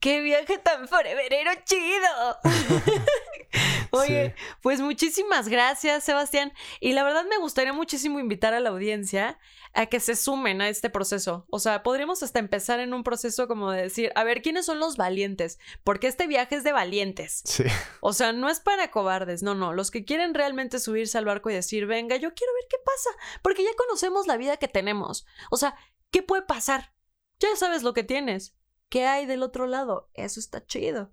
¡Qué 0.01 0.23
viaje 0.23 0.57
tan 0.57 0.89
foreverero 0.89 1.51
chido! 1.67 2.39
Oye, 3.91 4.35
pues 4.63 4.81
muchísimas 4.81 5.49
gracias, 5.49 6.05
Sebastián. 6.05 6.53
Y 6.81 6.93
la 6.93 7.05
verdad 7.05 7.25
me 7.29 7.39
gustaría 7.39 7.73
muchísimo 7.73 8.21
invitar 8.21 8.55
a 8.55 8.61
la 8.61 8.71
audiencia 8.71 9.39
a 9.73 9.87
que 9.87 10.01
se 10.01 10.17
sumen 10.17 10.61
a 10.61 10.69
este 10.69 10.91
proceso. 10.91 11.47
O 11.51 11.59
sea, 11.59 11.83
podríamos 11.83 12.23
hasta 12.23 12.39
empezar 12.39 12.81
en 12.81 12.93
un 12.95 13.05
proceso 13.05 13.47
como 13.47 13.71
de 13.71 13.83
decir, 13.83 14.13
a 14.15 14.25
ver, 14.25 14.43
¿quiénes 14.43 14.67
son 14.67 14.81
los 14.81 14.97
valientes? 14.97 15.59
Porque 15.85 16.09
este 16.09 16.27
viaje 16.27 16.57
es 16.57 16.65
de 16.65 16.73
valientes. 16.73 17.43
Sí. 17.45 17.65
O 18.03 18.15
sea, 18.15 18.33
no 18.33 18.49
es 18.49 18.61
para 18.61 18.91
cobardes, 18.91 19.43
no, 19.43 19.55
no. 19.55 19.75
Los 19.75 19.91
que 19.91 20.05
quieren 20.07 20.33
realmente 20.33 20.79
subirse 20.79 21.19
al 21.19 21.27
barco 21.27 21.51
y 21.51 21.55
decir, 21.55 21.87
venga, 21.87 22.17
yo 22.17 22.33
quiero 22.35 22.53
ver 22.55 22.65
qué 22.69 22.79
pasa. 22.85 23.11
Porque 23.43 23.63
ya 23.63 23.71
conocemos 23.77 24.27
la 24.27 24.39
vida 24.39 24.57
que 24.57 24.69
tenemos. 24.69 25.27
O 25.51 25.59
sea, 25.59 25.77
¿qué 26.11 26.23
puede 26.23 26.43
pasar? 26.43 26.95
Ya 27.39 27.55
sabes 27.57 27.83
lo 27.83 27.93
que 27.93 28.03
tienes. 28.03 28.55
¿Qué 28.91 29.07
hay 29.07 29.25
del 29.25 29.43
otro 29.45 29.67
lado? 29.67 30.11
Eso 30.15 30.41
está 30.41 30.67
chido. 30.67 31.11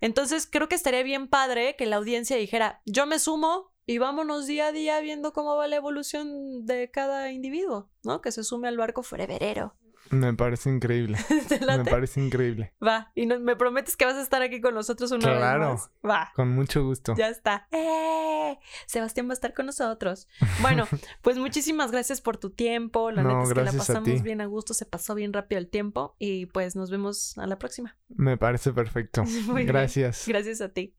Entonces 0.00 0.48
creo 0.50 0.68
que 0.68 0.74
estaría 0.74 1.02
bien 1.02 1.28
padre 1.28 1.76
que 1.76 1.86
la 1.86 1.96
audiencia 1.96 2.36
dijera, 2.36 2.80
yo 2.86 3.06
me 3.06 3.18
sumo 3.18 3.70
y 3.84 3.98
vámonos 3.98 4.46
día 4.46 4.68
a 4.68 4.72
día 4.72 4.98
viendo 5.00 5.32
cómo 5.34 5.54
va 5.54 5.68
la 5.68 5.76
evolución 5.76 6.66
de 6.66 6.90
cada 6.90 7.30
individuo, 7.30 7.90
¿no? 8.02 8.22
Que 8.22 8.32
se 8.32 8.44
sume 8.44 8.68
al 8.68 8.78
barco 8.78 9.02
foreverero. 9.02 9.76
Me 10.10 10.34
parece 10.34 10.70
increíble. 10.70 11.18
me 11.66 11.84
parece 11.84 12.20
increíble. 12.20 12.72
Va, 12.84 13.12
y 13.14 13.26
me 13.26 13.56
prometes 13.56 13.96
que 13.96 14.04
vas 14.04 14.14
a 14.14 14.22
estar 14.22 14.42
aquí 14.42 14.60
con 14.60 14.74
nosotros 14.74 15.10
una 15.10 15.30
vez 15.30 15.40
más. 15.40 15.90
Va. 16.04 16.32
Con 16.34 16.50
mucho 16.50 16.84
gusto. 16.84 17.14
Ya 17.16 17.28
está. 17.28 17.68
¡Eh! 17.72 18.58
Sebastián 18.86 19.26
va 19.26 19.32
a 19.32 19.34
estar 19.34 19.54
con 19.54 19.66
nosotros. 19.66 20.28
Bueno, 20.60 20.86
pues 21.22 21.36
muchísimas 21.38 21.90
gracias 21.90 22.20
por 22.20 22.36
tu 22.38 22.50
tiempo. 22.50 23.10
La 23.10 23.22
neta 23.22 23.42
es 23.42 23.52
que 23.52 23.64
la 23.64 23.72
pasamos 23.72 24.22
bien 24.22 24.40
a 24.40 24.46
gusto, 24.46 24.74
se 24.74 24.86
pasó 24.86 25.14
bien 25.14 25.32
rápido 25.32 25.58
el 25.58 25.68
tiempo 25.68 26.16
y 26.18 26.46
pues 26.46 26.76
nos 26.76 26.90
vemos 26.90 27.36
a 27.38 27.46
la 27.46 27.58
próxima. 27.58 27.96
Me 28.08 28.36
parece 28.36 28.72
perfecto. 28.72 29.24
gracias. 29.66 30.24
Gracias 30.26 30.60
a 30.60 30.70
ti. 30.70 30.94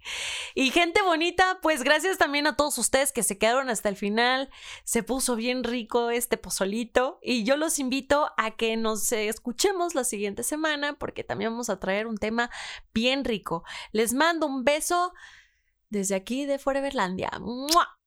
Y 0.53 0.69
gente 0.69 1.01
bonita, 1.01 1.59
pues 1.62 1.83
gracias 1.83 2.17
también 2.17 2.47
a 2.47 2.55
todos 2.55 2.77
ustedes 2.77 3.12
que 3.12 3.23
se 3.23 3.38
quedaron 3.38 3.69
hasta 3.69 3.89
el 3.89 3.95
final. 3.95 4.49
Se 4.83 5.03
puso 5.03 5.35
bien 5.35 5.63
rico 5.63 6.12
este 6.12 6.38
pozolito 6.38 7.19
y 7.21 7.43
yo 7.43 7.57
los 7.57 7.79
invito 7.79 8.31
a 8.38 8.51
que 8.51 8.77
nos 8.89 9.12
escuchemos 9.12 9.93
la 9.93 10.04
siguiente 10.04 10.43
semana 10.43 10.97
porque 10.97 11.23
también 11.23 11.52
vamos 11.52 11.69
a 11.69 11.80
traer 11.80 12.08
un 12.08 12.17
tema 12.17 12.49
bien 12.93 13.23
rico. 13.23 13.63
Les 13.91 14.13
mando 14.13 14.47
un 14.47 14.63
beso 14.63 15.13
desde 15.89 16.15
aquí 16.15 16.45
de 16.45 16.60
Foreverlandia. 16.60 17.32
¡Mua! 17.39 17.98